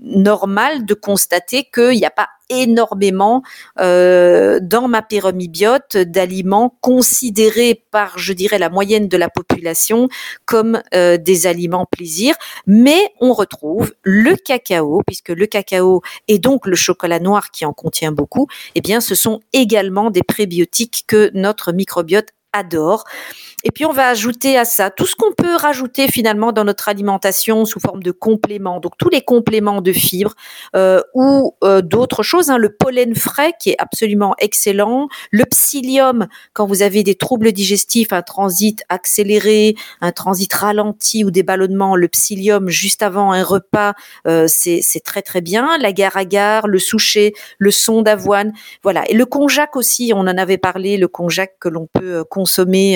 normal 0.00 0.84
de 0.84 0.94
constater 0.94 1.68
qu'il 1.72 1.98
n'y 1.98 2.04
a 2.04 2.10
pas 2.10 2.28
énormément 2.48 3.42
euh, 3.80 4.60
dans 4.60 4.88
ma 4.88 5.02
pyramibiote 5.02 5.96
d'aliments 5.96 6.76
considérés 6.80 7.82
par, 7.90 8.18
je 8.18 8.32
dirais, 8.32 8.58
la 8.58 8.68
moyenne 8.68 9.08
de 9.08 9.16
la 9.16 9.28
population 9.28 10.08
comme 10.44 10.82
euh, 10.94 11.16
des 11.16 11.46
aliments 11.46 11.86
plaisir, 11.90 12.34
mais 12.66 13.00
on 13.20 13.32
retrouve 13.32 13.94
le 14.02 14.36
cacao, 14.36 15.02
puisque 15.06 15.30
le 15.30 15.46
cacao 15.46 16.02
et 16.28 16.38
donc 16.38 16.66
le 16.66 16.76
chocolat 16.76 17.20
noir 17.20 17.50
qui 17.50 17.64
en 17.64 17.72
contient 17.72 18.12
beaucoup, 18.12 18.46
eh 18.74 18.80
bien, 18.80 19.00
ce 19.00 19.14
sont 19.14 19.40
également 19.52 20.10
des 20.10 20.22
prébiotiques 20.22 21.04
que 21.06 21.30
notre 21.34 21.72
microbiote 21.72 22.28
adore. 22.52 23.04
Et 23.64 23.70
puis 23.70 23.84
on 23.84 23.92
va 23.92 24.08
ajouter 24.08 24.58
à 24.58 24.64
ça 24.64 24.90
tout 24.90 25.06
ce 25.06 25.14
qu'on 25.14 25.32
peut 25.32 25.54
rajouter 25.54 26.08
finalement 26.08 26.52
dans 26.52 26.64
notre 26.64 26.88
alimentation 26.88 27.64
sous 27.64 27.78
forme 27.80 28.02
de 28.02 28.10
compléments. 28.10 28.80
Donc 28.80 28.94
tous 28.98 29.08
les 29.08 29.22
compléments 29.22 29.80
de 29.80 29.92
fibres 29.92 30.34
euh, 30.74 31.00
ou 31.14 31.54
euh, 31.62 31.80
d'autres 31.80 32.22
choses. 32.22 32.50
Hein. 32.50 32.58
Le 32.58 32.74
pollen 32.74 33.14
frais 33.14 33.52
qui 33.60 33.70
est 33.70 33.76
absolument 33.78 34.34
excellent. 34.38 35.08
Le 35.30 35.44
psyllium 35.44 36.26
quand 36.54 36.66
vous 36.66 36.82
avez 36.82 37.02
des 37.02 37.14
troubles 37.14 37.52
digestifs, 37.52 38.12
un 38.12 38.22
transit 38.22 38.82
accéléré, 38.88 39.76
un 40.00 40.12
transit 40.12 40.52
ralenti 40.52 41.24
ou 41.24 41.30
des 41.30 41.42
ballonnements. 41.42 41.94
Le 41.94 42.08
psyllium 42.08 42.68
juste 42.68 43.02
avant 43.02 43.32
un 43.32 43.44
repas, 43.44 43.94
euh, 44.26 44.46
c'est 44.48 44.82
très 45.04 45.22
très 45.22 45.40
bien. 45.40 45.78
L'agar-agar, 45.78 46.66
le 46.66 46.78
souchet, 46.78 47.32
le 47.58 47.70
son 47.70 48.02
d'avoine. 48.02 48.52
Voilà. 48.82 49.08
Et 49.08 49.14
le 49.14 49.24
konjac 49.24 49.76
aussi, 49.76 50.12
on 50.14 50.20
en 50.20 50.26
avait 50.38 50.58
parlé, 50.58 50.96
le 50.96 51.08
konjac 51.08 51.54
que 51.60 51.68
l'on 51.68 51.86
peut 51.86 52.24
consommer 52.24 52.41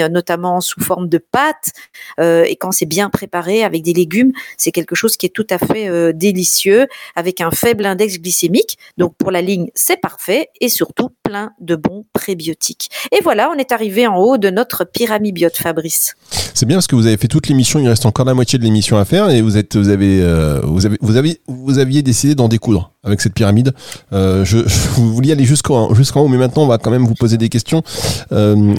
notamment 0.08 0.60
sous 0.60 0.80
forme 0.80 1.08
de 1.08 1.18
pâte 1.18 1.72
euh, 2.20 2.44
et 2.44 2.56
quand 2.56 2.72
c'est 2.72 2.86
bien 2.86 3.10
préparé 3.10 3.64
avec 3.64 3.82
des 3.82 3.92
légumes, 3.92 4.32
c'est 4.56 4.72
quelque 4.72 4.94
chose 4.94 5.16
qui 5.16 5.26
est 5.26 5.30
tout 5.30 5.46
à 5.50 5.58
fait 5.58 5.88
euh, 5.88 6.12
délicieux 6.12 6.86
avec 7.14 7.40
un 7.40 7.50
faible 7.50 7.86
index 7.86 8.18
glycémique. 8.18 8.78
Donc 8.96 9.14
pour 9.16 9.30
la 9.30 9.42
ligne, 9.42 9.70
c'est 9.74 10.00
parfait 10.00 10.48
et 10.60 10.68
surtout 10.68 11.10
plein 11.22 11.52
de 11.60 11.76
bons 11.76 12.04
prébiotiques. 12.12 12.90
Et 13.12 13.22
voilà, 13.22 13.50
on 13.50 13.58
est 13.58 13.72
arrivé 13.72 14.06
en 14.06 14.16
haut 14.16 14.38
de 14.38 14.50
notre 14.50 14.84
pyramibiote, 14.84 15.56
Fabrice. 15.56 16.14
C'est 16.54 16.66
bien 16.66 16.76
parce 16.76 16.86
que 16.86 16.96
vous 16.96 17.06
avez 17.06 17.16
fait 17.16 17.28
toute 17.28 17.48
l'émission, 17.48 17.78
il 17.78 17.88
reste 17.88 18.06
encore 18.06 18.24
la 18.24 18.34
moitié 18.34 18.58
de 18.58 18.64
l'émission 18.64 18.96
à 18.96 19.04
faire 19.04 19.30
et 19.30 19.42
vous 19.42 19.56
êtes, 19.56 19.76
vous 19.76 19.88
avez, 19.88 20.22
euh, 20.22 20.60
vous 20.64 20.86
avez, 20.86 20.96
vous 21.00 21.16
avez, 21.16 21.40
vous 21.46 21.78
aviez 21.78 22.02
décidé 22.02 22.34
d'en 22.34 22.48
découdre 22.48 22.92
avec 23.06 23.20
cette 23.22 23.34
pyramide. 23.34 23.72
je, 24.12 24.56
vous 24.96 25.14
vouliez 25.14 25.32
aller 25.32 25.44
jusqu'en 25.44 25.88
haut, 25.88 26.28
mais 26.28 26.36
maintenant 26.36 26.64
on 26.64 26.68
va 26.68 26.78
quand 26.78 26.90
même 26.90 27.06
vous 27.06 27.14
poser 27.14 27.38
des 27.38 27.48
questions, 27.48 27.82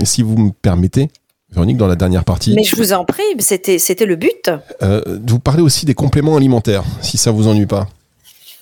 si 0.03 0.22
vous 0.22 0.38
me 0.38 0.51
permettez. 0.51 1.10
Véronique, 1.51 1.77
dans 1.77 1.88
la 1.88 1.96
dernière 1.96 2.25
partie. 2.25 2.53
Mais 2.55 2.63
je 2.63 2.75
vous 2.75 2.91
en 2.91 3.05
prie, 3.05 3.24
c'était, 3.39 4.05
le 4.05 4.15
but. 4.15 4.51
Euh, 4.84 5.01
vous 5.25 5.39
parlez 5.39 5.62
aussi 5.62 5.86
des 5.86 5.93
compléments 5.93 6.36
alimentaires, 6.36 6.84
si 7.01 7.17
ça 7.17 7.31
vous 7.31 7.48
ennuie 7.48 7.65
pas. 7.65 7.88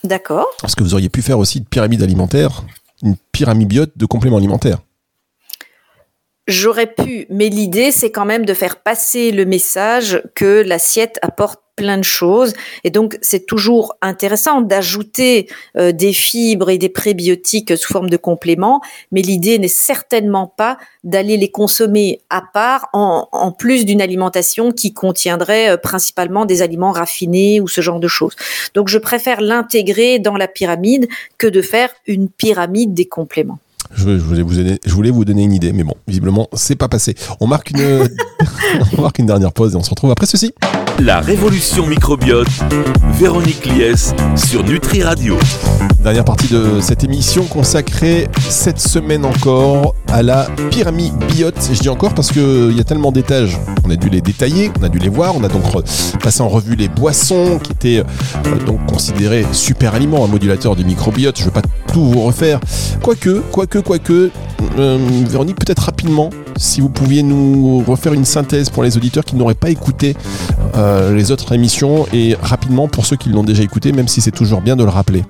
D'accord. 0.03 0.45
Parce 0.61 0.75
que 0.75 0.83
vous 0.83 0.93
auriez 0.93 1.09
pu 1.09 1.23
faire 1.23 1.39
aussi 1.39 1.59
une 1.59 1.65
pyramide 1.65 2.03
alimentaire, 2.03 2.63
une 3.01 3.15
pyramibiote 3.31 3.91
de 3.95 4.05
compléments 4.05 4.37
alimentaires. 4.37 4.77
J'aurais 6.47 6.93
pu, 6.93 7.25
mais 7.31 7.49
l'idée, 7.49 7.91
c'est 7.91 8.11
quand 8.11 8.25
même 8.25 8.45
de 8.45 8.53
faire 8.53 8.77
passer 8.77 9.31
le 9.31 9.45
message 9.45 10.21
que 10.35 10.61
l'assiette 10.61 11.17
apporte 11.23 11.59
plein 11.75 11.97
de 11.97 12.03
choses. 12.03 12.53
Et 12.83 12.91
donc, 12.91 13.17
c'est 13.21 13.47
toujours 13.47 13.95
intéressant 14.01 14.61
d'ajouter 14.61 15.47
euh, 15.75 15.91
des 15.91 16.13
fibres 16.13 16.69
et 16.69 16.77
des 16.77 16.87
prébiotiques 16.89 17.75
sous 17.75 17.91
forme 17.91 18.11
de 18.11 18.17
compléments, 18.17 18.79
mais 19.11 19.23
l'idée 19.23 19.57
n'est 19.57 19.67
certainement 19.67 20.45
pas 20.55 20.77
d'aller 21.03 21.35
les 21.35 21.49
consommer 21.49 22.21
à 22.29 22.43
part 22.53 22.89
en, 22.93 23.51
plus 23.51 23.83
d'une 23.85 24.01
alimentation 24.01 24.71
qui 24.71 24.93
contiendrait 24.93 25.71
euh, 25.71 25.77
principalement 25.77 26.45
des 26.45 26.61
aliments 26.61 26.91
raffinés 26.91 27.59
ou 27.59 27.67
ce 27.67 27.81
genre 27.81 27.99
de 27.99 28.07
choses. 28.07 28.35
Donc, 28.75 28.87
je 28.87 28.99
préfère 28.99 29.41
l'intégrer 29.41 30.19
dans 30.19 30.37
la 30.37 30.47
pyramide 30.47 31.07
que 31.39 31.47
de 31.47 31.63
faire 31.63 31.89
une 32.05 32.29
pyramide 32.29 32.93
des 32.93 33.05
compléments. 33.05 33.59
Je, 33.93 34.09
voulais 34.17 35.11
vous 35.11 35.25
donner, 35.25 35.43
une 35.43 35.53
idée, 35.53 35.73
mais 35.73 35.83
bon, 35.83 35.93
visiblement, 36.07 36.49
c'est 36.53 36.75
pas 36.75 36.87
passé. 36.87 37.15
On 37.39 37.47
marque 37.47 37.71
une 37.71 39.25
dernière 39.25 39.53
pause 39.53 39.73
et 39.73 39.77
on 39.77 39.83
se 39.83 39.89
retrouve 39.89 40.11
après 40.11 40.25
ceci. 40.25 40.53
La 40.99 41.19
révolution 41.19 41.85
microbiote, 41.85 42.47
Véronique 43.19 43.65
Lies 43.65 44.13
sur 44.35 44.63
Nutri 44.63 45.03
Radio. 45.03 45.37
Dernière 45.99 46.23
partie 46.23 46.47
de 46.47 46.79
cette 46.79 47.03
émission 47.03 47.43
consacrée 47.45 48.29
cette 48.39 48.79
semaine 48.79 49.25
encore 49.25 49.93
à 50.07 50.23
la 50.23 50.47
pyramide 50.71 51.13
biote. 51.33 51.55
je 51.73 51.79
dis 51.79 51.89
encore 51.89 52.13
parce 52.13 52.31
qu'il 52.31 52.71
y 52.75 52.79
a 52.79 52.83
tellement 52.85 53.11
d'étages. 53.11 53.59
On 53.85 53.89
a 53.91 53.97
dû 53.97 54.09
les 54.09 54.21
détailler, 54.21 54.71
on 54.79 54.83
a 54.83 54.89
dû 54.89 54.99
les 54.99 55.09
voir. 55.09 55.35
On 55.35 55.43
a 55.43 55.49
donc 55.49 55.63
passé 56.21 56.41
en 56.41 56.47
revue 56.47 56.75
les 56.75 56.87
boissons 56.87 57.59
qui 57.61 57.73
étaient 57.73 57.99
euh, 58.47 58.65
donc 58.65 58.85
considérés 58.85 59.45
super 59.51 59.95
aliments, 59.95 60.23
un 60.23 60.27
modulateur 60.27 60.75
du 60.75 60.85
microbiote. 60.85 61.37
Je 61.37 61.41
ne 61.41 61.45
vais 61.47 61.61
pas 61.61 61.67
tout 61.91 62.05
vous 62.05 62.21
refaire. 62.21 62.59
Quoique, 63.01 63.41
quoique, 63.51 63.79
quoique, 63.79 64.31
euh, 64.77 64.97
Véronique, 65.27 65.57
peut-être 65.57 65.83
rapidement, 65.83 66.29
si 66.57 66.81
vous 66.81 66.89
pouviez 66.89 67.23
nous 67.23 67.83
refaire 67.85 68.13
une 68.13 68.25
synthèse 68.25 68.69
pour 68.69 68.83
les 68.83 68.95
auditeurs 68.97 69.25
qui 69.25 69.35
n'auraient 69.35 69.53
pas 69.53 69.69
écouté 69.69 70.15
les 70.75 71.31
autres 71.31 71.53
émissions 71.53 72.05
et 72.13 72.35
rapidement 72.41 72.87
pour 72.87 73.05
ceux 73.05 73.15
qui 73.15 73.29
l'ont 73.29 73.43
déjà 73.43 73.63
écouté, 73.63 73.91
même 73.91 74.07
si 74.07 74.21
c'est 74.21 74.31
toujours 74.31 74.61
bien 74.61 74.75
de 74.75 74.83
le 74.83 74.89
rappeler. 74.89 75.23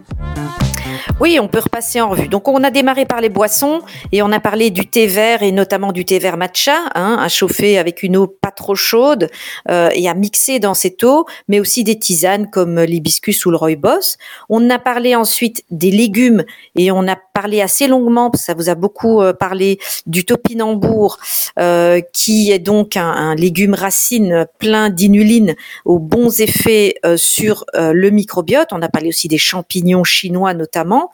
Oui, 1.21 1.39
on 1.39 1.47
peut 1.47 1.59
repasser 1.59 2.01
en 2.01 2.09
revue. 2.09 2.27
Donc, 2.27 2.49
on 2.49 2.61
a 2.65 2.69
démarré 2.69 3.05
par 3.05 3.21
les 3.21 3.29
boissons 3.29 3.79
et 4.11 4.21
on 4.21 4.33
a 4.33 4.41
parlé 4.41 4.69
du 4.69 4.85
thé 4.85 5.07
vert 5.07 5.43
et 5.43 5.53
notamment 5.53 5.93
du 5.93 6.03
thé 6.03 6.19
vert 6.19 6.35
matcha, 6.35 6.75
hein, 6.93 7.17
à 7.17 7.29
chauffer 7.29 7.77
avec 7.77 8.03
une 8.03 8.17
eau 8.17 8.27
pas 8.27 8.51
trop 8.51 8.75
chaude 8.75 9.29
euh, 9.71 9.89
et 9.93 10.09
à 10.09 10.13
mixer 10.13 10.59
dans 10.59 10.73
cette 10.73 11.05
eau, 11.05 11.25
mais 11.47 11.61
aussi 11.61 11.85
des 11.85 11.97
tisanes 11.97 12.49
comme 12.49 12.81
l'hibiscus 12.81 13.45
ou 13.45 13.51
le 13.51 13.55
rooibos. 13.55 14.17
On 14.49 14.69
a 14.69 14.77
parlé 14.77 15.15
ensuite 15.15 15.63
des 15.71 15.89
légumes 15.89 16.43
et 16.75 16.91
on 16.91 17.07
a 17.07 17.15
parlé 17.35 17.61
assez 17.61 17.87
longuement, 17.87 18.31
ça 18.33 18.53
vous 18.53 18.69
a 18.69 18.75
beaucoup 18.75 19.21
euh, 19.21 19.33
parlé, 19.33 19.77
du 20.07 20.25
topinambour, 20.25 21.19
euh, 21.59 22.01
qui 22.13 22.51
est 22.51 22.59
donc 22.59 22.97
un, 22.97 23.11
un, 23.11 23.35
légume 23.35 23.73
racine 23.73 24.47
plein 24.57 24.89
d'inuline 24.89 25.55
aux 25.83 25.99
bons 25.99 26.41
effets 26.41 26.95
euh, 27.05 27.17
sur 27.17 27.65
euh, 27.75 27.91
le 27.93 28.09
microbiote. 28.09 28.69
On 28.71 28.81
a 28.81 28.89
parlé 28.89 29.09
aussi 29.09 29.27
des 29.27 29.37
champignons 29.37 30.03
chinois 30.03 30.53
notamment. 30.53 31.04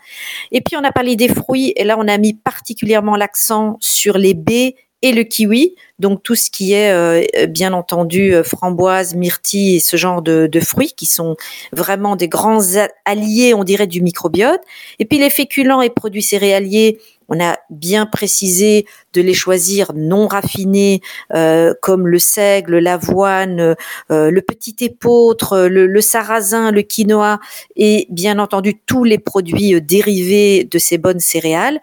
Et 0.52 0.62
puis 0.62 0.76
on 0.78 0.84
a 0.84 0.92
parlé 0.92 1.16
des 1.16 1.28
fruits 1.28 1.74
et 1.76 1.84
là 1.84 1.98
on 1.98 2.08
a 2.08 2.18
mis 2.18 2.34
particulièrement 2.34 3.16
l'accent 3.16 3.78
sur 3.80 4.18
les 4.18 4.34
baies 4.34 4.76
et 5.02 5.12
le 5.14 5.24
kiwi, 5.24 5.76
donc 6.00 6.22
tout 6.22 6.36
ce 6.36 6.52
qui 6.52 6.74
est 6.74 6.92
euh, 6.92 7.48
bien 7.48 7.74
entendu 7.74 8.34
euh, 8.34 8.44
framboise, 8.44 9.16
myrtille 9.16 9.78
et 9.78 9.80
ce 9.80 9.98
genre 9.98 10.22
de, 10.22 10.46
de, 10.46 10.60
fruits 10.60 10.94
qui 10.96 11.08
sont 11.08 11.36
vraiment 11.72 12.16
des 12.16 12.28
grands 12.28 12.62
alliés, 13.06 13.56
on 13.56 13.64
dirait, 13.64 13.88
du 13.88 14.02
microbiote. 14.02 14.62
Et 15.00 15.06
puis 15.06 15.18
les 15.18 15.32
féculents 15.32 15.82
et 15.82 15.90
produits 15.90 16.22
céréaliers, 16.22 17.00
on 17.32 17.40
a 17.40 17.58
bien 17.70 18.06
précisé 18.06 18.86
de 19.14 19.22
les 19.22 19.34
choisir 19.34 19.94
non 19.96 20.28
raffinés 20.28 21.02
euh, 21.34 21.74
comme 21.82 22.08
le 22.08 22.20
seigle, 22.20 22.80
l'avoine, 22.80 23.76
euh, 24.12 24.30
le 24.30 24.42
petit 24.42 24.76
épeautre, 24.82 25.68
le, 25.68 26.02
sarrasin, 26.02 26.72
le 26.72 26.82
quinoa 26.82 27.40
et 27.78 28.06
bien 28.10 28.38
entendu 28.38 28.78
tous 28.86 29.06
les 29.06 29.18
produits 29.18 29.76
euh, 29.76 29.80
dérivés 29.80 30.66
de 30.66 30.78
ces 30.78 30.98
bonnes 30.98 31.22
céréales. 31.22 31.80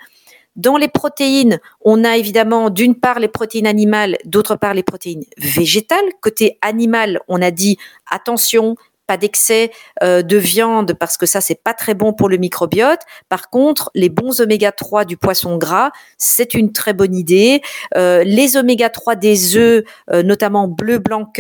Dans 0.55 0.77
les 0.77 0.89
protéines, 0.89 1.61
on 1.81 2.05
a 2.05 2.19
évidemment 2.19 2.69
d'une 2.69 2.97
part 2.97 3.19
les 3.19 3.29
protéines 3.29 3.67
animales, 3.67 4.19
d'autre 4.27 4.57
part 4.57 4.75
les 4.75 4.83
protéines 4.83 5.25
végétales. 5.39 6.05
Côté 6.21 6.59
animal, 6.61 7.21
on 7.29 7.41
a 7.41 7.51
dit 7.51 7.79
attention, 8.11 8.77
pas 9.09 9.17
d'excès 9.17 9.73
euh, 10.05 10.23
de 10.23 10.37
viande 10.37 10.93
parce 10.93 11.17
que 11.17 11.27
ça 11.27 11.41
c'est 11.41 11.61
pas 11.61 11.75
très 11.75 11.95
bon 11.95 12.13
pour 12.13 12.29
le 12.29 12.37
microbiote. 12.37 13.01
Par 13.29 13.51
contre, 13.51 13.91
les 13.95 14.11
bons 14.11 14.41
oméga 14.41 14.71
3 14.71 15.05
du 15.07 15.17
poisson 15.17 15.57
gras, 15.57 15.91
c'est 16.19 16.55
une 16.55 16.73
très 16.73 16.93
bonne 16.93 17.17
idée. 17.17 17.63
Euh, 17.97 18.23
les 18.23 18.57
oméga 18.57 18.91
3 18.91 19.17
des 19.17 19.57
œufs, 19.57 19.83
euh, 20.13 20.23
notamment 20.23 20.69
bleu 20.69 20.99
blanc 20.99 21.33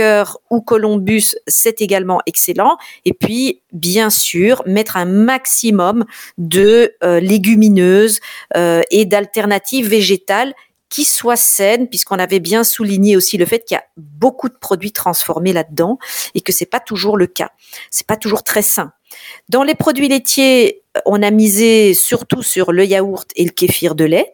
ou 0.50 0.60
columbus, 0.62 1.36
c'est 1.46 1.82
également 1.82 2.20
excellent. 2.26 2.78
Et 3.04 3.12
puis 3.12 3.60
bien 3.72 4.08
sûr, 4.08 4.62
mettre 4.66 4.96
un 4.96 5.04
maximum 5.04 6.06
de 6.38 6.94
légumineuses 7.02 8.20
et 8.54 9.04
d'alternatives 9.04 9.88
végétales 9.88 10.54
qui 10.88 11.04
soit 11.04 11.36
saine, 11.36 11.88
puisqu'on 11.88 12.18
avait 12.18 12.40
bien 12.40 12.64
souligné 12.64 13.16
aussi 13.16 13.36
le 13.36 13.46
fait 13.46 13.64
qu'il 13.64 13.74
y 13.74 13.78
a 13.78 13.84
beaucoup 13.96 14.48
de 14.48 14.54
produits 14.54 14.92
transformés 14.92 15.52
là-dedans 15.52 15.98
et 16.34 16.40
que 16.40 16.52
c'est 16.52 16.66
pas 16.66 16.80
toujours 16.80 17.16
le 17.16 17.26
cas. 17.26 17.50
C'est 17.90 18.06
pas 18.06 18.16
toujours 18.16 18.42
très 18.42 18.62
sain. 18.62 18.92
Dans 19.48 19.62
les 19.62 19.74
produits 19.74 20.08
laitiers, 20.08 20.82
on 21.06 21.22
a 21.22 21.30
misé 21.30 21.94
surtout 21.94 22.42
sur 22.42 22.72
le 22.72 22.84
yaourt 22.84 23.30
et 23.36 23.44
le 23.44 23.50
kéfir 23.50 23.94
de 23.94 24.04
lait. 24.04 24.32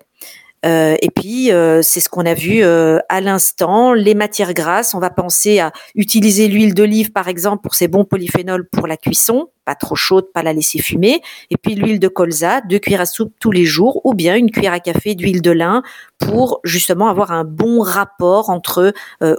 Euh, 0.64 0.96
et 1.02 1.10
puis, 1.10 1.52
euh, 1.52 1.82
c'est 1.82 2.00
ce 2.00 2.08
qu'on 2.08 2.24
a 2.24 2.34
vu 2.34 2.62
euh, 2.62 2.98
à 3.08 3.20
l'instant. 3.20 3.92
Les 3.92 4.14
matières 4.14 4.54
grasses, 4.54 4.94
on 4.94 4.98
va 4.98 5.10
penser 5.10 5.58
à 5.58 5.72
utiliser 5.94 6.48
l'huile 6.48 6.74
d'olive, 6.74 7.12
par 7.12 7.28
exemple, 7.28 7.62
pour 7.62 7.74
ses 7.74 7.88
bons 7.88 8.04
polyphénols 8.04 8.66
pour 8.68 8.86
la 8.86 8.96
cuisson, 8.96 9.50
pas 9.64 9.74
trop 9.74 9.94
chaude, 9.94 10.26
pas 10.32 10.42
la 10.42 10.52
laisser 10.52 10.78
fumer. 10.78 11.20
Et 11.50 11.56
puis 11.56 11.74
l'huile 11.74 11.98
de 11.98 12.08
colza, 12.08 12.60
deux 12.62 12.78
cuillères 12.78 13.02
à 13.02 13.06
soupe 13.06 13.34
tous 13.40 13.52
les 13.52 13.64
jours, 13.64 14.00
ou 14.04 14.14
bien 14.14 14.36
une 14.36 14.50
cuillère 14.50 14.72
à 14.72 14.80
café 14.80 15.14
d'huile 15.14 15.42
de 15.42 15.50
lin 15.50 15.82
pour 16.18 16.60
justement 16.64 17.08
avoir 17.08 17.32
un 17.32 17.44
bon 17.44 17.80
rapport 17.80 18.50
entre 18.50 18.92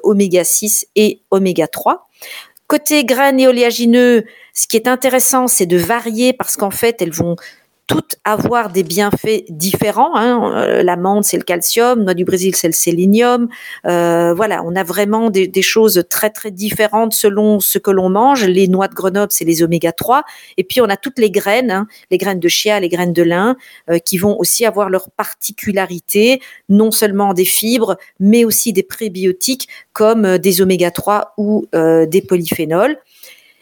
oméga 0.03 0.43
6 0.43 0.87
et 0.95 1.21
oméga 1.31 1.67
3. 1.67 2.07
Côté 2.67 3.05
graines 3.05 3.39
et 3.39 3.47
oléagineux, 3.47 4.25
ce 4.53 4.67
qui 4.67 4.75
est 4.77 4.87
intéressant, 4.87 5.47
c'est 5.47 5.67
de 5.67 5.77
varier 5.77 6.33
parce 6.33 6.57
qu'en 6.57 6.71
fait, 6.71 6.99
elles 6.99 7.11
vont 7.11 7.35
toutes 7.87 8.15
avoir 8.23 8.71
des 8.71 8.83
bienfaits 8.83 9.45
différents. 9.49 10.15
Hein. 10.15 10.53
Euh, 10.55 10.83
l'amande, 10.83 11.23
c'est 11.23 11.37
le 11.37 11.43
calcium, 11.43 12.03
noix 12.03 12.15
du 12.15 12.25
Brésil, 12.25 12.55
c'est 12.55 12.67
le 12.67 12.73
sélénium. 12.73 13.47
Euh, 13.85 14.33
voilà, 14.33 14.63
on 14.65 14.75
a 14.75 14.83
vraiment 14.83 15.29
des, 15.29 15.61
choses 15.61 16.03
très 16.09 16.29
très 16.29 16.51
différentes 16.51 17.13
selon 17.13 17.59
ce 17.59 17.77
que 17.77 17.91
l'on 17.91 18.09
mange. 18.09 18.45
Les 18.45 18.67
noix 18.67 18.87
de 18.87 18.95
Grenoble, 18.95 19.31
c'est 19.31 19.45
les 19.45 19.61
oméga 19.61 19.91
3. 19.91 20.23
Et 20.57 20.63
puis 20.63 20.81
on 20.81 20.85
a 20.85 20.97
toutes 20.97 21.19
les 21.19 21.29
graines, 21.29 21.71
hein, 21.71 21.87
les 22.09 22.17
graines 22.17 22.39
de 22.39 22.47
chia, 22.47 22.79
les 22.79 22.89
graines 22.89 23.13
de 23.13 23.23
lin, 23.23 23.55
euh, 23.89 23.99
qui 23.99 24.17
vont 24.17 24.37
aussi 24.39 24.65
avoir 24.65 24.89
leurs 24.89 25.11
particularités, 25.11 26.41
non 26.69 26.91
seulement 26.91 27.33
des 27.33 27.45
fibres, 27.45 27.97
mais 28.19 28.45
aussi 28.45 28.73
des 28.73 28.83
prébiotiques 28.83 29.67
comme 29.93 30.37
des 30.37 30.61
oméga 30.61 30.91
3 30.91 31.33
ou 31.37 31.67
des 31.73 32.21
polyphénols. 32.27 32.97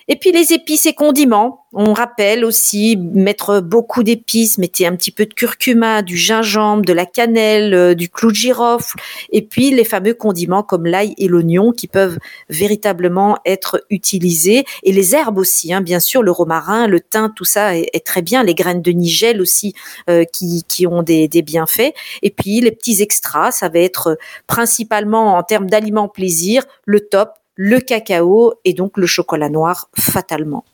Et 0.08 0.16
puis 0.16 0.32
les 0.32 0.54
épices 0.54 0.86
et 0.86 0.94
condiments. 0.94 1.60
On 1.76 1.94
rappelle 1.94 2.46
aussi 2.46 2.98
mettre 2.98 3.60
beaucoup 3.60 4.04
d'épices, 4.04 4.60
mettez 4.60 4.86
un 4.86 4.96
petit 4.96 5.10
peu 5.10 5.26
de 5.26 5.34
curcuma, 5.34 6.04
du 6.04 6.18
gingembre, 6.18 6.86
de 6.86 6.94
la 6.94 7.08
cannelle, 7.08 7.74
euh, 7.74 7.96
du 7.96 8.10
clou 8.10 8.30
de 8.30 8.36
girofle, 8.36 8.96
et 9.32 9.42
puis 9.42 9.72
les 9.72 9.84
fameux 9.84 10.14
condiments 10.14 10.62
comme 10.62 10.86
l'ail 10.86 11.16
et 11.18 11.28
l'oignon 11.28 11.72
qui 11.72 11.88
peuvent 11.88 12.20
véritablement 12.48 13.40
être 13.44 13.84
utilisés. 13.90 14.66
Et 14.84 14.92
les 14.92 15.16
herbes 15.16 15.40
aussi, 15.40 15.74
hein, 15.74 15.82
bien 15.82 16.00
sûr, 16.00 16.22
le 16.22 16.30
romarin, 16.30 16.86
le 16.86 17.00
thym, 17.00 17.34
tout 17.36 17.46
ça 17.46 17.76
est, 17.76 18.06
très 18.06 18.22
bien. 18.22 18.44
Les 18.44 18.54
graines 18.54 18.84
de 18.84 18.92
nigel 18.92 19.42
aussi 19.42 19.74
euh, 20.12 20.26
qui, 20.26 20.64
qui, 20.68 20.86
ont 20.86 21.02
des, 21.02 21.28
des 21.28 21.42
bienfaits. 21.42 21.94
Et 22.22 22.30
puis 22.30 22.62
les 22.62 22.72
petits 22.72 23.02
extras, 23.02 23.52
ça 23.52 23.70
va 23.70 23.80
être 23.80 24.20
principalement 24.46 25.38
en 25.38 25.42
termes 25.42 25.68
d'aliments 25.68 26.08
plaisir, 26.08 26.66
le 26.86 27.00
top, 27.00 27.32
le 27.56 27.80
cacao 27.80 28.54
et 28.66 28.74
donc 28.74 28.98
le 28.98 29.06
chocolat 29.06 29.50
noir 29.50 29.90
fatalement. 29.96 30.66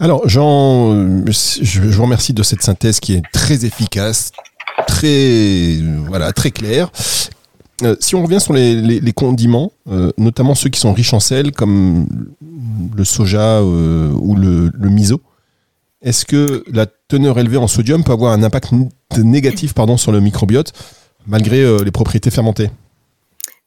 Alors 0.00 0.28
Jean, 0.28 1.24
je 1.26 1.80
vous 1.80 2.02
remercie 2.02 2.32
de 2.32 2.42
cette 2.42 2.62
synthèse 2.62 3.00
qui 3.00 3.14
est 3.14 3.22
très 3.32 3.64
efficace, 3.64 4.32
très 4.86 5.78
voilà, 6.08 6.32
très 6.32 6.50
claire. 6.50 6.90
Euh, 7.84 7.94
si 8.00 8.16
on 8.16 8.24
revient 8.24 8.40
sur 8.40 8.52
les, 8.52 9.12
condiments, 9.12 9.72
euh, 9.88 10.10
notamment 10.18 10.54
ceux 10.54 10.68
qui 10.68 10.80
sont 10.80 10.92
riches 10.92 11.14
en 11.14 11.20
sel, 11.20 11.52
comme 11.52 12.06
le 12.96 13.04
soja 13.04 13.60
euh, 13.60 14.10
ou 14.12 14.34
le, 14.34 14.72
le 14.74 14.88
miso, 14.88 15.20
est-ce 16.02 16.24
que 16.24 16.64
la 16.72 16.86
teneur 16.86 17.38
élevée 17.38 17.56
en 17.56 17.68
sodium 17.68 18.02
peut 18.02 18.12
avoir 18.12 18.32
un 18.32 18.42
impact 18.42 18.72
négatif 19.18 19.74
pardon, 19.74 19.96
sur 19.96 20.12
le 20.12 20.20
microbiote 20.20 20.72
malgré 21.26 21.84
les 21.84 21.90
propriétés 21.90 22.30
fermentées? 22.30 22.70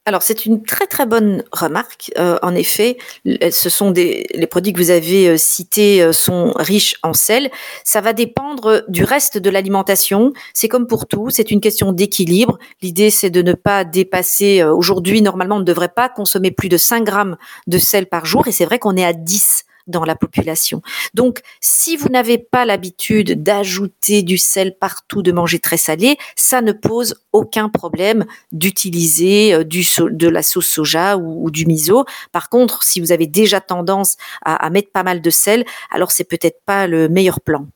Alors 0.06 0.24
c'est 0.24 0.48
une 0.48 0.64
très 0.64 0.88
très 0.88 1.06
bonne 1.06 1.44
remarque. 1.52 2.12
Euh, 2.18 2.40
en 2.42 2.56
effet, 2.56 2.98
ce 3.26 3.70
sont 3.70 3.92
des 3.92 4.26
les 4.34 4.48
produits 4.48 4.74
que 4.74 4.80
vous 4.80 4.90
avez 4.90 5.30
euh, 5.30 5.38
cités 5.38 6.02
euh, 6.02 6.12
sont 6.12 6.54
riches 6.56 6.96
en 7.04 7.14
sel. 7.14 7.52
Ça 7.84 8.02
va 8.02 8.14
dépendre 8.14 8.84
du 8.88 9.04
reste 9.04 9.38
de 9.38 9.50
l'alimentation. 9.52 10.34
C'est 10.56 10.68
comme 10.68 10.88
pour 10.88 11.06
tout, 11.06 11.30
c'est 11.30 11.52
une 11.52 11.62
question 11.62 11.92
d'équilibre. 11.92 12.58
L'idée 12.82 13.12
c'est 13.12 13.30
de 13.30 13.44
ne 13.44 13.54
pas 13.54 13.86
dépasser. 13.86 14.64
Aujourd'hui, 14.64 15.22
normalement, 15.22 15.58
on 15.58 15.60
ne 15.60 15.66
devrait 15.66 15.90
pas 15.96 16.10
consommer 16.10 16.50
plus 16.52 16.70
de 16.70 16.78
5 16.78 17.04
grammes 17.04 17.38
de 17.68 17.78
sel 17.78 18.08
par 18.08 18.26
jour, 18.26 18.48
et 18.48 18.52
c'est 18.52 18.66
vrai 18.66 18.80
qu'on 18.80 18.98
est 18.98 19.06
à 19.06 19.14
10 19.14 19.66
dans 19.92 20.04
la 20.04 20.16
population. 20.16 20.82
Donc, 21.14 21.42
si 21.60 21.98
vous 21.98 22.10
n'avez 22.10 22.38
pas 22.38 22.66
l'habitude 22.66 23.44
d'ajouter 23.44 24.24
du 24.24 24.38
sel 24.38 24.76
partout, 24.80 25.22
de 25.22 25.32
manger 25.32 25.60
très 25.60 25.78
salé, 25.78 26.18
ça 26.36 26.62
ne 26.62 26.72
pose 26.72 27.16
aucun 27.34 27.70
problème 27.70 28.26
d'utiliser 28.52 29.54
euh, 29.54 29.64
de 29.64 30.28
la 30.28 30.44
sauce 30.44 30.68
soja 30.68 31.18
ou, 31.18 31.52
du 31.52 31.66
miso. 31.66 32.06
Par 32.32 32.50
contre, 32.50 32.84
si 32.84 33.00
vous 33.00 33.12
avez 33.12 33.28
déjà 33.28 33.62
tendance 33.62 34.18
à, 34.44 34.70
mettre 34.70 34.92
pas 34.92 35.04
mal 35.04 35.22
de 35.22 35.30
sel, 35.30 35.66
alors 35.92 36.12
c'est 36.12 36.24
peut-être 36.24 36.62
pas 36.66 36.88
le 36.88 37.10
meilleur 37.10 37.42
plan. 37.42 37.68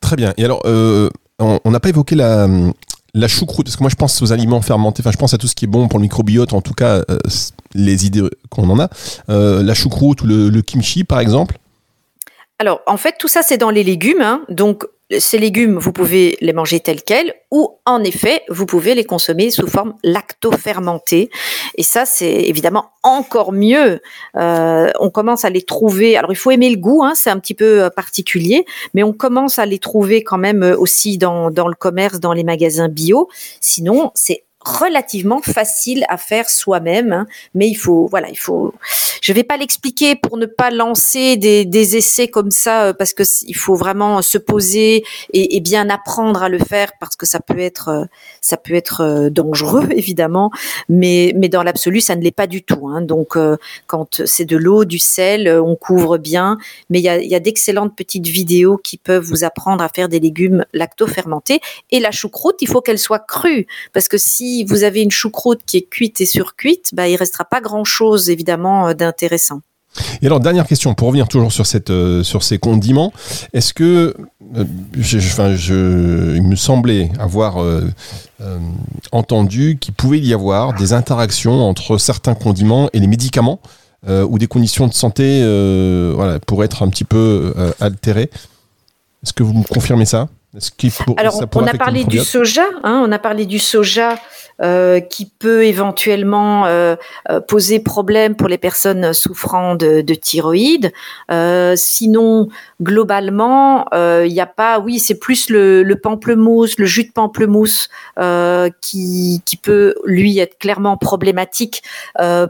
Très 0.00 0.16
bien. 0.16 0.34
Et 0.36 0.44
alors, 0.44 0.62
euh, 0.66 1.08
on 1.38 1.70
n'a 1.70 1.80
pas 1.80 1.88
évoqué 1.88 2.14
la, 2.14 2.46
la 3.14 3.28
choucroute, 3.28 3.66
parce 3.66 3.76
que 3.76 3.82
moi 3.82 3.90
je 3.90 3.94
pense 3.94 4.20
aux 4.22 4.32
aliments 4.32 4.60
fermentés, 4.60 5.00
enfin 5.00 5.12
je 5.12 5.16
pense 5.16 5.32
à 5.34 5.38
tout 5.38 5.46
ce 5.46 5.54
qui 5.54 5.64
est 5.64 5.68
bon 5.68 5.86
pour 5.88 5.98
le 5.98 6.02
microbiote, 6.02 6.52
en 6.52 6.60
tout 6.60 6.74
cas 6.74 7.02
euh, 7.08 7.18
les 7.74 8.06
idées 8.06 8.22
qu'on 8.50 8.68
en 8.70 8.78
a. 8.78 8.88
Euh, 9.28 9.62
la 9.62 9.74
choucroute 9.74 10.22
ou 10.22 10.26
le, 10.26 10.60
kimchi 10.62 11.04
par 11.04 11.20
exemple 11.20 11.58
Alors 12.58 12.80
en 12.86 12.96
fait 12.96 13.16
tout 13.18 13.28
ça 13.28 13.42
c'est 13.42 13.58
dans 13.58 13.70
les 13.70 13.84
légumes, 13.84 14.22
hein. 14.22 14.42
donc 14.48 14.86
ces 15.18 15.38
légumes, 15.38 15.78
vous 15.78 15.92
pouvez 15.92 16.36
les 16.40 16.52
manger 16.52 16.80
tels 16.80 17.02
quels 17.02 17.34
ou 17.50 17.78
en 17.84 18.02
effet, 18.02 18.42
vous 18.48 18.66
pouvez 18.66 18.94
les 18.94 19.04
consommer 19.04 19.50
sous 19.50 19.66
forme 19.66 19.94
lacto-fermentée. 20.02 21.30
Et 21.76 21.82
ça, 21.82 22.06
c'est 22.06 22.32
évidemment 22.32 22.86
encore 23.02 23.52
mieux. 23.52 24.00
Euh, 24.36 24.90
on 24.98 25.10
commence 25.10 25.44
à 25.44 25.50
les 25.50 25.62
trouver. 25.62 26.16
Alors, 26.16 26.32
il 26.32 26.36
faut 26.36 26.50
aimer 26.50 26.70
le 26.70 26.78
goût, 26.78 27.04
hein, 27.04 27.12
c'est 27.14 27.30
un 27.30 27.38
petit 27.38 27.54
peu 27.54 27.82
euh, 27.82 27.90
particulier, 27.90 28.64
mais 28.94 29.02
on 29.02 29.12
commence 29.12 29.58
à 29.58 29.66
les 29.66 29.78
trouver 29.78 30.24
quand 30.24 30.38
même 30.38 30.62
aussi 30.78 31.18
dans 31.18 31.48
le 31.48 31.74
commerce, 31.74 32.18
dans 32.18 32.32
les 32.32 32.44
magasins 32.44 32.88
bio. 32.88 33.28
Sinon, 33.60 34.10
c'est 34.14 34.44
relativement 34.64 35.40
facile 35.40 36.04
à 36.08 36.16
faire 36.16 36.48
soi-même, 36.48 37.12
hein. 37.12 37.26
mais 37.54 37.68
il 37.68 37.74
faut, 37.74 38.06
voilà, 38.10 38.28
il 38.30 38.38
faut. 38.38 38.74
Je 39.20 39.32
vais 39.32 39.44
pas 39.44 39.56
l'expliquer 39.56 40.16
pour 40.16 40.36
ne 40.36 40.46
pas 40.46 40.70
lancer 40.70 41.36
des, 41.36 41.96
essais 41.96 42.28
comme 42.28 42.50
ça, 42.50 42.86
euh, 42.86 42.92
parce 42.92 43.14
que 43.14 43.22
il 43.46 43.56
faut 43.56 43.74
vraiment 43.74 44.22
se 44.22 44.38
poser 44.38 45.04
et, 45.32 45.56
et, 45.56 45.60
bien 45.60 45.88
apprendre 45.90 46.42
à 46.42 46.48
le 46.48 46.58
faire, 46.58 46.92
parce 47.00 47.16
que 47.16 47.26
ça 47.26 47.40
peut 47.40 47.58
être, 47.58 47.88
euh, 47.88 48.04
ça 48.40 48.56
peut 48.56 48.74
être 48.74 49.00
euh, 49.02 49.30
dangereux 49.30 49.88
évidemment, 49.90 50.50
mais 50.88 51.32
mais 51.36 51.48
dans 51.48 51.62
l'absolu, 51.62 52.00
ça 52.00 52.16
ne 52.16 52.22
l'est 52.22 52.30
pas 52.30 52.46
du 52.46 52.62
tout. 52.62 52.88
Hein. 52.88 53.02
Donc 53.02 53.36
quand 53.86 54.22
c'est 54.24 54.44
de 54.44 54.56
l'eau, 54.56 54.84
du 54.84 54.98
sel, 54.98 55.48
on 55.48 55.76
couvre 55.76 56.18
bien, 56.18 56.58
mais 56.90 57.00
il 57.00 57.04
y 57.04 57.08
a, 57.08 57.22
y 57.22 57.34
a 57.34 57.40
d'excellentes 57.40 57.96
petites 57.96 58.26
vidéos 58.26 58.76
qui 58.76 58.96
peuvent 58.96 59.24
vous 59.24 59.44
apprendre 59.44 59.82
à 59.82 59.88
faire 59.88 60.08
des 60.08 60.20
légumes 60.20 60.64
lacto-fermentés. 60.72 61.60
Et 61.90 62.00
la 62.00 62.10
choucroute, 62.10 62.60
il 62.60 62.68
faut 62.68 62.80
qu'elle 62.80 62.98
soit 62.98 63.20
crue, 63.20 63.66
parce 63.92 64.08
que 64.08 64.18
si 64.18 64.53
vous 64.62 64.84
avez 64.84 65.02
une 65.02 65.10
choucroute 65.10 65.60
qui 65.66 65.78
est 65.78 65.88
cuite 65.88 66.20
et 66.20 66.26
surcuite, 66.26 66.90
bah, 66.92 67.08
il 67.08 67.16
restera 67.16 67.44
pas 67.44 67.60
grand-chose 67.60 68.30
évidemment 68.30 68.88
euh, 68.88 68.94
d'intéressant. 68.94 69.60
Et 70.22 70.26
alors, 70.26 70.40
dernière 70.40 70.66
question, 70.66 70.92
pour 70.94 71.08
revenir 71.08 71.28
toujours 71.28 71.52
sur, 71.52 71.64
euh, 71.90 72.22
ces 72.22 72.58
condiments, 72.58 73.12
est-ce 73.52 73.72
que, 73.72 74.14
euh, 74.56 74.64
enfin, 74.98 75.54
il 75.54 76.42
me 76.42 76.56
semblait 76.56 77.10
avoir 77.18 77.56
entendu 79.12 79.78
qu'il 79.80 79.94
pouvait 79.94 80.18
y 80.18 80.34
avoir 80.34 80.74
des 80.74 80.92
interactions 80.92 81.62
entre 81.62 81.98
certains 81.98 82.34
condiments 82.34 82.90
et 82.92 82.98
les 82.98 83.06
médicaments, 83.06 83.60
ou 84.06 84.38
des 84.38 84.48
conditions 84.48 84.86
de 84.86 84.92
santé 84.92 85.40
voilà, 86.14 86.38
pourraient 86.40 86.66
être 86.66 86.82
un 86.82 86.88
petit 86.88 87.04
peu 87.04 87.54
altérées 87.80 88.30
Est-ce 89.22 89.32
que 89.32 89.42
vous 89.42 89.54
me 89.54 89.64
confirmez 89.64 90.04
ça? 90.04 90.28
Alors, 91.16 91.42
on 91.54 91.66
a 91.66 91.74
parlé 91.74 92.04
du 92.04 92.20
soja, 92.20 92.66
hein, 92.82 93.02
on 93.06 93.12
a 93.12 93.18
parlé 93.18 93.46
du 93.46 93.58
soja 93.58 94.16
euh, 94.62 95.00
qui 95.00 95.26
peut 95.26 95.64
éventuellement 95.64 96.66
euh, 96.66 96.94
euh, 97.28 97.40
poser 97.40 97.80
problème 97.80 98.36
pour 98.36 98.46
les 98.46 98.56
personnes 98.56 99.12
souffrant 99.12 99.74
de, 99.74 100.00
de 100.00 100.14
thyroïde. 100.14 100.92
sinon, 101.74 102.48
globalement, 102.80 103.86
il 103.92 104.32
n'y 104.32 104.40
a 104.40 104.46
pas. 104.46 104.78
Oui, 104.78 105.00
c'est 105.00 105.18
plus 105.18 105.50
le, 105.50 105.82
le, 105.82 105.96
pamplemousse, 105.96 106.78
le 106.78 106.86
jus 106.86 107.04
de 107.04 107.12
pamplemousse 107.12 107.88
qui, 108.80 109.42
qui 109.44 109.56
peut 109.56 109.96
lui 110.04 110.38
être 110.38 110.56
clairement 110.58 110.96
problématique 110.96 111.82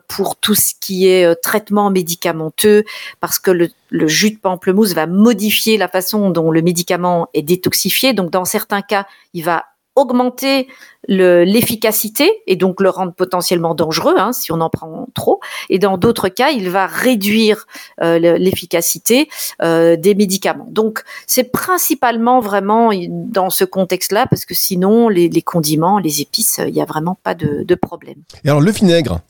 pour 0.08 0.36
tout 0.36 0.54
ce 0.54 0.74
qui 0.78 1.08
est 1.08 1.34
traitement 1.40 1.90
médicamenteux, 1.90 2.84
parce 3.20 3.38
que 3.38 3.50
le, 3.50 3.70
le 3.94 4.08
jus 4.08 4.32
de 4.32 4.38
pamplemousse 4.38 4.92
va 4.92 5.06
modifier 5.06 5.76
la 5.76 5.86
façon 5.86 6.30
dont 6.30 6.50
le 6.50 6.62
médicament 6.62 7.28
est 7.32 7.42
détoxifié. 7.42 8.12
Donc, 8.12 8.30
dans 8.30 8.44
certains 8.44 8.82
cas, 8.82 9.06
il 9.34 9.44
va 9.44 9.66
augmenter 9.94 10.66
l'efficacité 11.06 12.28
et 12.48 12.56
donc 12.56 12.80
le 12.80 12.90
rendre 12.90 13.12
potentiellement 13.12 13.76
dangereux 13.76 14.16
hein, 14.18 14.32
si 14.32 14.50
on 14.50 14.60
en 14.60 14.68
prend 14.68 15.06
trop. 15.14 15.38
Et 15.70 15.78
dans 15.78 15.96
d'autres 15.96 16.28
cas, 16.28 16.50
il 16.50 16.68
va 16.70 16.88
réduire 16.88 17.66
euh, 18.02 18.18
l'efficacité 18.18 19.28
euh, 19.62 19.94
des 19.94 20.16
médicaments. 20.16 20.66
Donc 20.68 21.04
c'est 21.28 21.52
principalement 21.52 22.40
vraiment 22.40 22.90
dans 23.08 23.50
ce 23.50 23.64
contexte-là 23.64 24.26
parce 24.28 24.44
que 24.44 24.54
sinon 24.54 25.08
les, 25.08 25.30
condiments, 25.42 26.00
les 26.00 26.20
épices, 26.20 26.60
il 26.66 26.72
n'y 26.72 26.82
a 26.82 26.86
vraiment 26.86 27.16
pas 27.22 27.36
de, 27.36 27.62
de 27.62 27.74
problème. 27.76 28.16
Et 28.44 28.48
alors 28.48 28.60
le 28.60 28.72
vinaigre? 28.72 29.20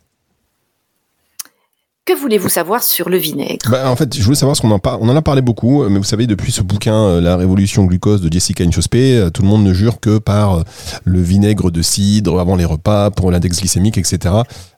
Que 2.06 2.12
voulez-vous 2.12 2.50
savoir 2.50 2.82
sur 2.82 3.08
le 3.08 3.16
vinaigre? 3.16 3.70
Bah, 3.70 3.90
En 3.90 3.96
fait, 3.96 4.14
je 4.14 4.22
voulais 4.22 4.36
savoir 4.36 4.54
ce 4.54 4.60
qu'on 4.60 4.70
en, 4.70 4.80
on 5.00 5.08
en 5.08 5.16
a 5.16 5.22
parlé 5.22 5.40
beaucoup, 5.40 5.88
mais 5.88 5.96
vous 5.96 6.04
savez, 6.04 6.26
depuis 6.26 6.52
ce 6.52 6.60
bouquin, 6.60 6.94
euh, 6.94 7.20
La 7.22 7.38
Révolution 7.38 7.84
glucose 7.86 8.20
de 8.20 8.30
Jessica 8.30 8.62
Inchospé, 8.62 9.16
euh, 9.16 9.30
tout 9.30 9.40
le 9.40 9.48
monde 9.48 9.64
ne 9.64 9.72
jure 9.72 10.00
que 10.00 10.18
par 10.18 10.58
euh, 10.58 10.62
le 11.04 11.22
vinaigre 11.22 11.70
de 11.70 11.80
cidre 11.80 12.38
avant 12.38 12.56
les 12.56 12.66
repas, 12.66 13.10
pour 13.10 13.30
l'index 13.30 13.58
glycémique, 13.58 13.96
etc. 13.96 14.34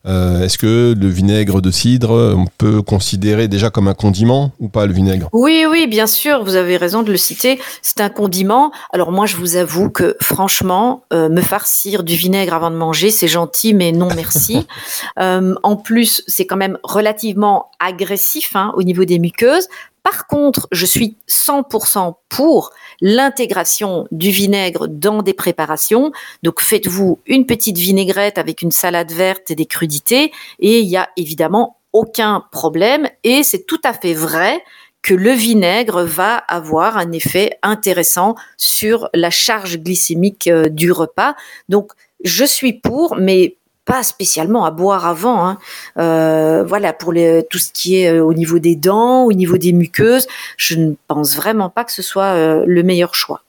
Euh, 0.06 0.42
Est-ce 0.42 0.58
que 0.58 0.94
le 0.98 1.08
vinaigre 1.08 1.60
de 1.60 1.70
cidre, 1.70 2.34
on 2.36 2.46
peut 2.58 2.82
considérer 2.82 3.48
déjà 3.48 3.70
comme 3.70 3.88
un 3.88 3.94
condiment 3.94 4.52
ou 4.60 4.68
pas 4.68 4.86
le 4.86 4.92
vinaigre? 4.92 5.28
Oui, 5.32 5.64
oui, 5.68 5.86
bien 5.86 6.06
sûr, 6.06 6.44
vous 6.44 6.56
avez 6.56 6.76
raison 6.76 7.02
de 7.02 7.10
le 7.10 7.16
citer. 7.16 7.58
C'est 7.82 8.00
un 8.00 8.08
condiment. 8.08 8.72
Alors 8.92 9.12
moi, 9.12 9.26
je 9.26 9.36
vous 9.36 9.56
avoue 9.56 9.90
que 9.90 10.16
franchement, 10.20 11.04
euh, 11.12 11.28
me 11.28 11.40
farcir 11.40 12.04
du 12.04 12.14
vinaigre 12.14 12.54
avant 12.54 12.70
de 12.70 12.76
manger, 12.76 13.10
c'est 13.10 13.28
gentil, 13.28 13.74
mais 13.74 13.92
non 13.92 14.08
merci. 14.14 14.66
euh, 15.18 15.54
en 15.62 15.76
plus, 15.76 16.22
c'est 16.26 16.46
quand 16.46 16.56
même 16.56 16.78
relativement 16.82 17.70
agressif 17.80 18.52
hein, 18.54 18.72
au 18.76 18.82
niveau 18.82 19.04
des 19.04 19.18
muqueuses. 19.18 19.68
Par 20.06 20.28
contre, 20.28 20.68
je 20.70 20.86
suis 20.86 21.16
100% 21.28 22.14
pour 22.28 22.70
l'intégration 23.00 24.06
du 24.12 24.30
vinaigre 24.30 24.86
dans 24.86 25.20
des 25.20 25.34
préparations. 25.34 26.12
Donc 26.44 26.60
faites-vous 26.60 27.18
une 27.26 27.44
petite 27.44 27.76
vinaigrette 27.76 28.38
avec 28.38 28.62
une 28.62 28.70
salade 28.70 29.10
verte 29.10 29.50
et 29.50 29.56
des 29.56 29.66
crudités 29.66 30.30
et 30.60 30.78
il 30.78 30.86
y 30.86 30.96
a 30.96 31.08
évidemment 31.16 31.80
aucun 31.92 32.44
problème 32.52 33.08
et 33.24 33.42
c'est 33.42 33.66
tout 33.66 33.80
à 33.82 33.92
fait 33.92 34.14
vrai 34.14 34.62
que 35.02 35.12
le 35.12 35.32
vinaigre 35.32 36.04
va 36.04 36.36
avoir 36.36 36.98
un 36.98 37.10
effet 37.10 37.58
intéressant 37.64 38.36
sur 38.56 39.08
la 39.12 39.30
charge 39.30 39.78
glycémique 39.78 40.46
euh, 40.46 40.68
du 40.68 40.92
repas. 40.92 41.34
Donc 41.68 41.90
je 42.22 42.44
suis 42.44 42.74
pour, 42.74 43.16
mais 43.16 43.56
pas 43.86 44.02
spécialement 44.02 44.66
à 44.66 44.70
boire 44.70 45.06
avant. 45.06 45.46
Hein. 45.46 45.58
Euh, 45.98 46.64
voilà, 46.64 46.92
pour 46.92 47.12
les, 47.12 47.46
tout 47.48 47.58
ce 47.58 47.70
qui 47.72 47.96
est 47.96 48.10
euh, 48.10 48.22
au 48.22 48.34
niveau 48.34 48.58
des 48.58 48.76
dents, 48.76 49.24
au 49.24 49.32
niveau 49.32 49.56
des 49.56 49.72
muqueuses, 49.72 50.26
je 50.58 50.74
ne 50.74 50.92
pense 51.08 51.36
vraiment 51.36 51.70
pas 51.70 51.84
que 51.84 51.92
ce 51.92 52.02
soit 52.02 52.34
euh, 52.34 52.64
le 52.66 52.82
meilleur 52.82 53.14
choix. 53.14 53.42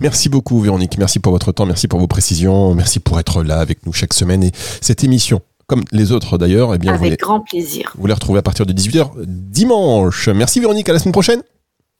Merci 0.00 0.28
beaucoup 0.28 0.60
Véronique, 0.60 0.98
merci 0.98 1.18
pour 1.18 1.32
votre 1.32 1.52
temps, 1.52 1.66
merci 1.66 1.88
pour 1.88 1.98
vos 1.98 2.06
précisions, 2.06 2.74
merci 2.74 3.00
pour 3.00 3.18
être 3.18 3.42
là 3.42 3.58
avec 3.58 3.84
nous 3.86 3.92
chaque 3.92 4.14
semaine 4.14 4.44
et 4.44 4.52
cette 4.80 5.02
émission 5.02 5.40
comme 5.66 5.84
les 5.92 6.12
autres 6.12 6.38
d'ailleurs, 6.38 6.74
eh 6.74 6.78
bien 6.78 6.94
Avec 6.94 7.02
vous 7.02 7.10
les, 7.10 7.16
grand 7.16 7.40
plaisir. 7.40 7.92
vous 7.98 8.06
les 8.06 8.14
retrouvez 8.14 8.38
à 8.38 8.42
partir 8.42 8.64
de 8.64 8.72
18h 8.72 9.10
dimanche. 9.26 10.28
Merci 10.28 10.60
Véronique, 10.60 10.88
à 10.88 10.94
la 10.94 10.98
semaine 10.98 11.12
prochaine. 11.12 11.42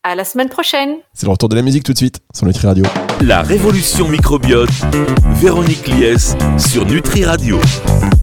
À 0.08 0.14
la 0.14 0.24
semaine 0.24 0.48
prochaine. 0.48 0.96
C'est 1.12 1.26
le 1.26 1.32
retour 1.32 1.50
de 1.50 1.54
la 1.54 1.60
musique 1.60 1.82
tout 1.84 1.92
de 1.92 1.98
suite 1.98 2.20
sur 2.34 2.46
Nutri 2.46 2.66
Radio. 2.66 2.82
La 3.20 3.42
révolution 3.42 4.08
microbiote, 4.08 4.70
Véronique 5.34 5.86
Lies 5.86 6.34
sur 6.56 6.86
Nutri 6.86 7.26
Radio. 7.26 7.60